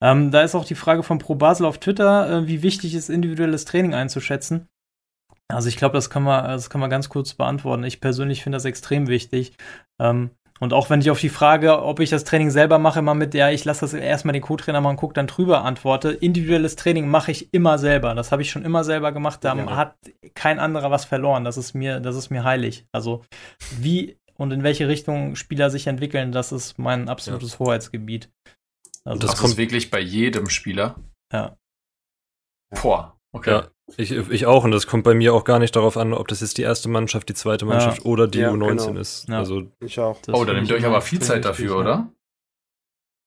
[0.03, 3.09] Ähm, da ist auch die Frage von Pro Basel auf Twitter, äh, wie wichtig ist
[3.09, 4.69] individuelles Training einzuschätzen.
[5.49, 7.85] Also ich glaube, das kann man, das kann man ganz kurz beantworten.
[7.85, 9.57] Ich persönlich finde das extrem wichtig.
[10.01, 13.15] Ähm, und auch wenn ich auf die Frage, ob ich das Training selber mache, mal
[13.15, 16.11] mit der, ich lasse das erstmal den Co-Trainer machen, guck dann drüber antworte.
[16.11, 18.15] Individuelles Training mache ich immer selber.
[18.15, 19.45] Das habe ich schon immer selber gemacht.
[19.45, 19.77] Da ja.
[19.77, 19.97] hat
[20.35, 21.45] kein anderer was verloren.
[21.45, 22.87] Das ist mir, das ist mir heilig.
[22.91, 23.23] Also
[23.79, 27.59] wie und in welche Richtung Spieler sich entwickeln, das ist mein absolutes ja.
[27.59, 28.31] Hoheitsgebiet.
[29.05, 30.97] Also das, das kommt wirklich bei jedem Spieler.
[31.33, 31.57] Ja.
[32.83, 33.51] Boah, okay.
[33.51, 33.69] Ja.
[33.97, 36.41] Ich, ich auch, und das kommt bei mir auch gar nicht darauf an, ob das
[36.41, 38.05] jetzt die erste Mannschaft, die zweite Mannschaft ja.
[38.05, 39.01] oder die ja, U19 genau.
[39.01, 39.29] ist.
[39.29, 39.39] Ja.
[39.39, 40.19] Also, ich auch.
[40.33, 42.09] oh, da nehmt ihr euch aber viel Zeit dafür, oder?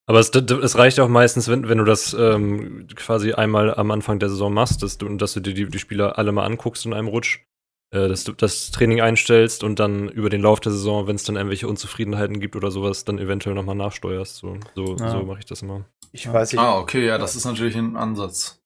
[0.05, 4.17] Aber es, es, reicht auch meistens, wenn, wenn du das ähm, quasi einmal am Anfang
[4.17, 6.95] der Saison machst, dass du, dass du dir die, die Spieler alle mal anguckst in
[6.95, 7.45] einem Rutsch,
[7.91, 11.25] äh, dass du das Training einstellst und dann über den Lauf der Saison, wenn es
[11.25, 14.37] dann irgendwelche Unzufriedenheiten gibt oder sowas, dann eventuell nochmal nachsteuerst.
[14.37, 15.85] So, so, so mache ich das immer.
[16.11, 16.61] Ich weiß nicht.
[16.61, 18.58] Ah, okay, ja, das ist natürlich ein Ansatz.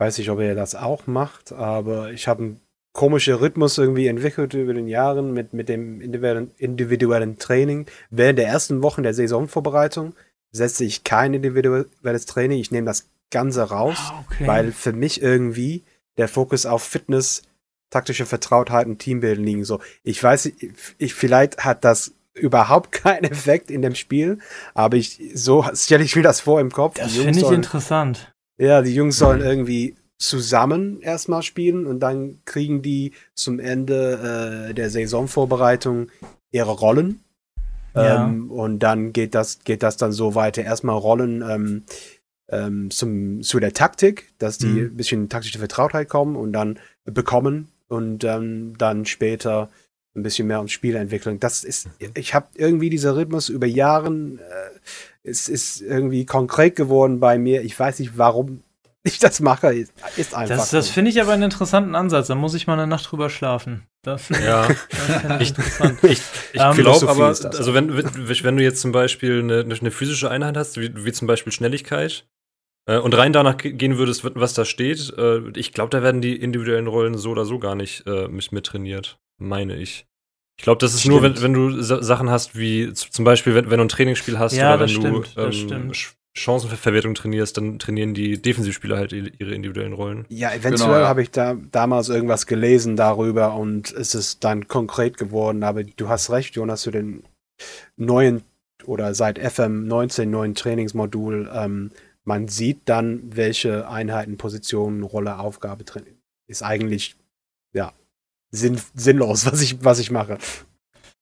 [0.00, 2.60] Weiß nicht, ob er das auch macht, aber ich habe einen
[2.94, 7.84] komischen Rhythmus irgendwie entwickelt über den Jahren mit, mit dem individuellen, Training.
[8.08, 10.14] Während der ersten Wochen der Saisonvorbereitung
[10.52, 12.60] setze ich kein individuelles Training.
[12.60, 14.46] Ich nehme das Ganze raus, ah, okay.
[14.46, 15.84] weil für mich irgendwie
[16.16, 17.42] der Fokus auf Fitness,
[17.90, 19.64] taktische Vertrautheit und Teambuilding liegen.
[19.64, 20.50] So, ich weiß,
[20.96, 24.38] ich, vielleicht hat das überhaupt keinen Effekt in dem Spiel,
[24.72, 26.96] aber ich, so stelle ich mir das vor im Kopf.
[26.96, 28.29] Das finde ich interessant.
[28.60, 34.74] Ja, die Jungs sollen irgendwie zusammen erstmal spielen und dann kriegen die zum Ende äh,
[34.74, 36.08] der Saisonvorbereitung
[36.52, 37.20] ihre Rollen.
[37.94, 38.26] Ja.
[38.26, 40.62] Ähm, und dann geht das, geht das dann so weiter.
[40.62, 41.84] Erstmal Rollen ähm,
[42.50, 44.86] ähm, zum, zu der Taktik, dass die mhm.
[44.88, 49.70] ein bisschen taktische Vertrautheit kommen und dann bekommen und dann später
[50.14, 51.38] ein bisschen mehr ums Spiel entwickeln.
[51.40, 54.42] Das ist, ich habe irgendwie dieser Rhythmus über Jahren, äh,
[55.22, 57.62] es ist irgendwie konkret geworden bei mir.
[57.62, 58.62] Ich weiß nicht, warum
[59.02, 59.92] ich das mache, ist,
[60.34, 60.56] einfach.
[60.56, 62.26] Das, das finde ich aber einen interessanten Ansatz.
[62.26, 63.86] Da muss ich mal eine Nacht drüber schlafen.
[64.02, 64.68] Das, ja,
[65.28, 65.98] das ich, interessant.
[66.02, 66.20] ich,
[66.52, 70.30] ich um, ähm, glaube aber, also wenn, wenn du jetzt zum Beispiel eine, eine physische
[70.30, 72.26] Einheit hast, wie, wie zum Beispiel Schnelligkeit,
[72.86, 76.36] äh, und rein danach gehen würdest, was da steht, äh, ich glaube, da werden die
[76.36, 80.06] individuellen Rollen so oder so gar nicht äh, mit trainiert, meine ich.
[80.56, 81.14] Ich glaube, das ist stimmt.
[81.14, 84.54] nur, wenn, wenn du Sachen hast, wie zum Beispiel, wenn, wenn du ein Trainingsspiel hast
[84.54, 85.92] ja, oder wenn stimmt, du ähm,
[86.36, 90.26] Chancenverwertung trainierst, dann trainieren die Defensivspieler halt ihre individuellen Rollen.
[90.28, 91.08] Ja, eventuell genau, ja.
[91.08, 96.08] habe ich da damals irgendwas gelesen darüber und es ist dann konkret geworden, aber du
[96.08, 97.24] hast recht, Jonas, zu den
[97.96, 98.42] neuen
[98.84, 101.90] oder seit FM 19 neuen Trainingsmodul, ähm,
[102.24, 106.04] man sieht dann, welche Einheiten, Positionen, Rolle, Aufgabe drin
[106.50, 107.14] ist eigentlich,
[107.72, 107.92] ja,
[108.50, 110.38] sinn sinnlos, was ich, was ich mache.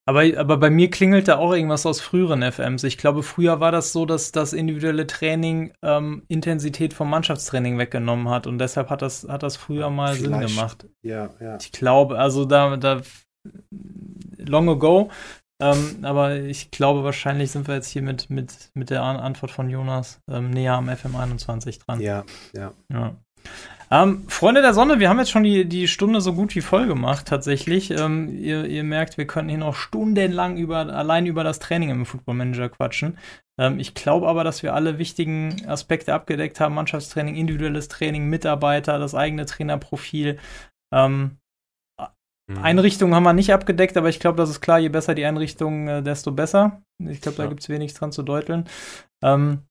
[0.07, 2.83] Aber, aber bei mir klingelt da auch irgendwas aus früheren FMs.
[2.85, 8.31] Ich glaube, früher war das so, dass das individuelle Training ähm, Intensität vom Mannschaftstraining weggenommen
[8.31, 10.49] hat und deshalb hat das, hat das früher mal Vielleicht.
[10.49, 10.87] Sinn gemacht.
[11.03, 11.59] Ja, ja.
[11.61, 13.03] Ich glaube, also da, da
[14.39, 15.11] long ago,
[15.61, 19.69] ähm, aber ich glaube, wahrscheinlich sind wir jetzt hier mit, mit, mit der Antwort von
[19.69, 22.01] Jonas ähm, näher am FM21 dran.
[22.01, 22.25] Ja,
[22.55, 22.73] ja.
[22.91, 23.15] ja.
[23.91, 26.87] Ähm, Freunde der Sonne, wir haben jetzt schon die, die Stunde so gut wie voll
[26.87, 27.91] gemacht, tatsächlich.
[27.91, 32.05] Ähm, ihr, ihr, merkt, wir könnten hier noch stundenlang über, allein über das Training im
[32.05, 33.17] Football Manager quatschen.
[33.59, 38.99] Ähm, ich glaube aber, dass wir alle wichtigen Aspekte abgedeckt haben: Mannschaftstraining, individuelles Training, Mitarbeiter,
[38.99, 40.39] das eigene Trainerprofil.
[40.93, 41.39] Ähm,
[42.47, 42.59] mhm.
[42.59, 45.89] Einrichtungen haben wir nicht abgedeckt, aber ich glaube, das ist klar, je besser die Einrichtung,
[45.89, 46.83] äh, desto besser.
[46.99, 48.69] Ich glaube, da gibt es wenig dran zu deuteln.
[49.23, 49.63] Ähm,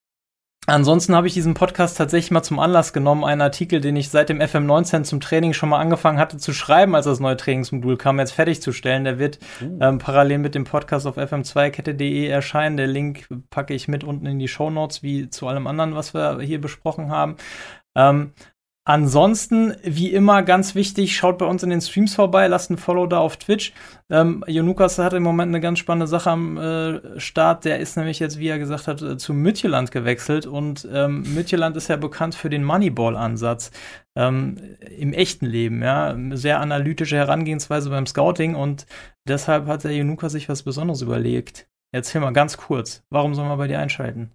[0.68, 4.28] Ansonsten habe ich diesen Podcast tatsächlich mal zum Anlass genommen, einen Artikel, den ich seit
[4.28, 8.18] dem FM19 zum Training schon mal angefangen hatte zu schreiben, als das neue Trainingsmodul kam,
[8.18, 9.04] jetzt fertigzustellen.
[9.04, 9.78] Der wird uh.
[9.80, 12.76] ähm, parallel mit dem Podcast auf fm2kette.de erscheinen.
[12.76, 16.12] Der Link packe ich mit unten in die Show Notes, wie zu allem anderen, was
[16.12, 17.36] wir hier besprochen haben.
[17.96, 18.34] Ähm,
[18.88, 23.06] Ansonsten, wie immer, ganz wichtig, schaut bei uns in den Streams vorbei, lasst ein Follow
[23.06, 23.74] da auf Twitch.
[24.08, 27.66] Ähm, Jonukas hat im Moment eine ganz spannende Sache am äh, Start.
[27.66, 30.46] Der ist nämlich jetzt, wie er gesagt hat, äh, zu Mütjeland gewechselt.
[30.46, 33.72] Und ähm, Mütjeland ist ja bekannt für den Moneyball-Ansatz
[34.16, 34.56] ähm,
[34.96, 35.82] im echten Leben.
[35.82, 36.16] Ja?
[36.32, 38.54] Sehr analytische Herangehensweise beim Scouting.
[38.54, 38.86] Und
[39.28, 41.68] deshalb hat der Jonukas sich was Besonderes überlegt.
[41.92, 44.32] Erzähl mal ganz kurz, warum sollen wir bei dir einschalten?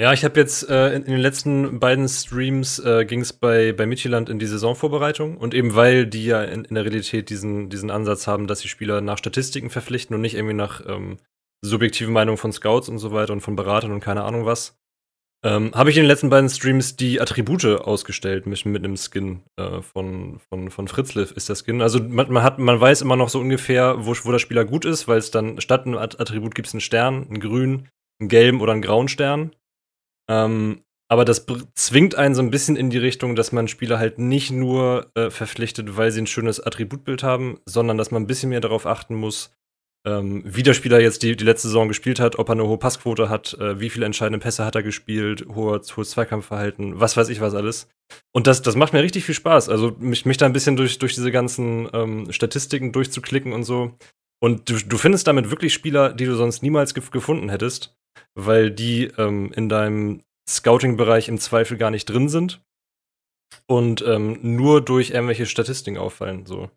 [0.00, 3.72] Ja, ich habe jetzt äh, in, in, den letzten beiden Streams äh, ging es bei,
[3.72, 7.70] bei Midtjylland in die Saisonvorbereitung und eben weil die ja in, in, der Realität diesen,
[7.70, 11.18] diesen Ansatz haben, dass die Spieler nach Statistiken verpflichten und nicht irgendwie nach ähm,
[11.64, 14.76] subjektiven Meinungen von Scouts und so weiter und von Beratern und keine Ahnung was,
[15.44, 19.42] ähm, habe ich in den letzten beiden Streams die Attribute ausgestellt mit, mit einem Skin
[19.56, 21.82] äh, von, von, von Fritzliff ist der Skin.
[21.82, 24.86] Also man, man, hat, man weiß immer noch so ungefähr, wo, wo der Spieler gut
[24.86, 27.88] ist, weil es dann statt einem Attribut gibt es einen Stern, einen grünen,
[28.18, 29.54] einen gelben oder einen grauen Stern.
[30.28, 34.18] Ähm, aber das zwingt einen so ein bisschen in die Richtung, dass man Spieler halt
[34.18, 38.48] nicht nur äh, verpflichtet, weil sie ein schönes Attributbild haben, sondern dass man ein bisschen
[38.48, 39.52] mehr darauf achten muss,
[40.06, 42.78] ähm, wie der Spieler jetzt die, die letzte Saison gespielt hat, ob er eine hohe
[42.78, 47.28] Passquote hat, äh, wie viele entscheidende Pässe hat er gespielt, hohes, hohes Zweikampfverhalten, was weiß
[47.28, 47.88] ich was alles.
[48.32, 49.68] Und das, das macht mir richtig viel Spaß.
[49.68, 53.96] Also mich, mich da ein bisschen durch, durch diese ganzen ähm, Statistiken durchzuklicken und so.
[54.42, 57.96] Und du, du findest damit wirklich Spieler, die du sonst niemals gef gefunden hättest
[58.34, 62.60] weil die ähm, in deinem Scouting-Bereich im Zweifel gar nicht drin sind
[63.66, 66.46] und ähm, nur durch irgendwelche Statistiken auffallen.
[66.46, 66.70] So.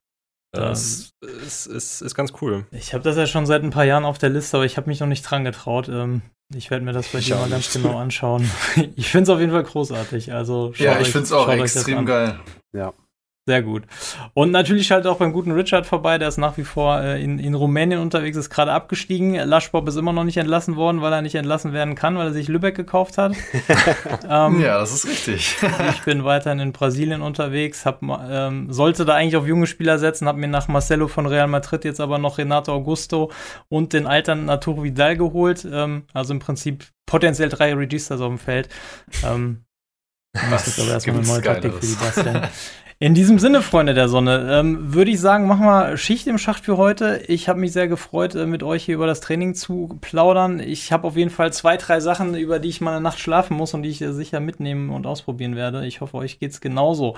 [0.53, 2.65] Das ist, ist, ist, ganz cool.
[2.71, 4.87] Ich habe das ja schon seit ein paar Jahren auf der Liste, aber ich habe
[4.89, 5.89] mich noch nicht dran getraut.
[5.89, 6.21] Ähm,
[6.55, 8.49] ich werde mir das bei dir mal ganz genau anschauen.
[8.95, 10.33] ich finde es auf jeden Fall großartig.
[10.33, 12.39] Also ja, ich finde es auch extrem geil.
[12.75, 12.93] Ja.
[13.47, 13.83] Sehr gut.
[14.33, 17.39] Und natürlich schaltet auch beim guten Richard vorbei, der ist nach wie vor äh, in,
[17.39, 19.35] in Rumänien unterwegs, ist gerade abgestiegen.
[19.35, 22.33] Laschbob ist immer noch nicht entlassen worden, weil er nicht entlassen werden kann, weil er
[22.33, 23.31] sich Lübeck gekauft hat.
[24.29, 25.55] ähm, ja, das ist richtig.
[25.91, 30.27] ich bin weiterhin in Brasilien unterwegs, hab, ähm, sollte da eigentlich auf junge Spieler setzen,
[30.27, 33.31] habe mir nach Marcelo von Real Madrid jetzt aber noch Renato Augusto
[33.69, 35.65] und den alten Arturo Vidal geholt.
[35.71, 38.67] Ähm, also im Prinzip potenziell drei Registers auf dem Feld.
[39.23, 39.63] Ähm,
[40.51, 42.41] das ist aber erstmal eine neue Taktik für die Basteln.
[42.99, 46.65] In diesem Sinne, Freunde der Sonne, ähm, würde ich sagen, machen wir Schicht im Schacht
[46.65, 47.21] für heute.
[47.27, 50.59] Ich habe mich sehr gefreut, äh, mit euch hier über das Training zu plaudern.
[50.59, 53.55] Ich habe auf jeden Fall zwei, drei Sachen, über die ich mal eine Nacht schlafen
[53.55, 55.85] muss und die ich äh, sicher mitnehmen und ausprobieren werde.
[55.85, 57.15] Ich hoffe, euch geht es genauso.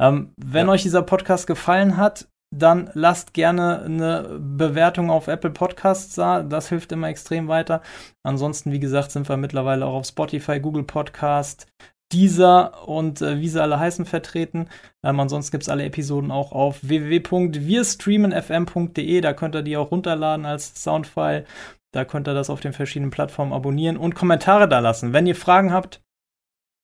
[0.00, 0.72] Ähm, wenn ja.
[0.72, 6.42] euch dieser Podcast gefallen hat, dann lasst gerne eine Bewertung auf Apple Podcasts da.
[6.42, 7.82] Das hilft immer extrem weiter.
[8.24, 11.68] Ansonsten, wie gesagt, sind wir mittlerweile auch auf Spotify, Google Podcast,
[12.12, 14.68] dieser und äh, wie sie alle heißen vertreten.
[15.04, 19.20] Ähm, ansonsten gibt es alle Episoden auch auf www.wirstreamenfm.de.
[19.20, 21.44] Da könnt ihr die auch runterladen als Soundfile.
[21.92, 25.12] Da könnt ihr das auf den verschiedenen Plattformen abonnieren und Kommentare da lassen.
[25.12, 26.02] Wenn ihr Fragen habt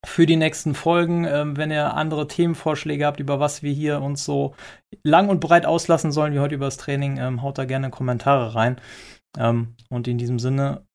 [0.04, 4.24] für die nächsten Folgen, ähm, wenn ihr andere Themenvorschläge habt, über was wir hier uns
[4.24, 4.54] so
[5.02, 8.54] lang und breit auslassen sollen, wie heute über das Training, ähm, haut da gerne Kommentare
[8.54, 8.80] rein.
[9.38, 10.86] Ähm, und in diesem Sinne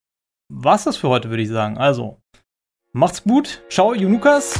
[0.49, 1.77] war es das für heute, würde ich sagen.
[1.77, 2.20] Also,
[2.93, 3.63] Macht's gut.
[3.69, 4.59] Ciao, Junukas.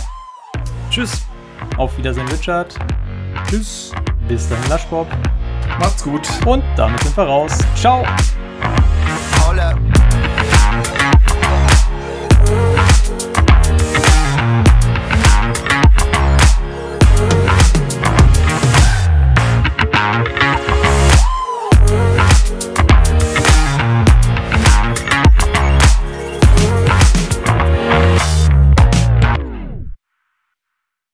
[0.89, 1.25] Tschüss.
[1.77, 2.73] Auf Wiedersehen, Richard.
[3.49, 3.91] Tschüss.
[4.29, 5.07] Bis dahin, Laschbob.
[5.79, 6.29] Macht's gut.
[6.45, 7.57] Und damit sind wir raus.
[7.75, 8.05] Ciao.
[9.45, 9.59] Hold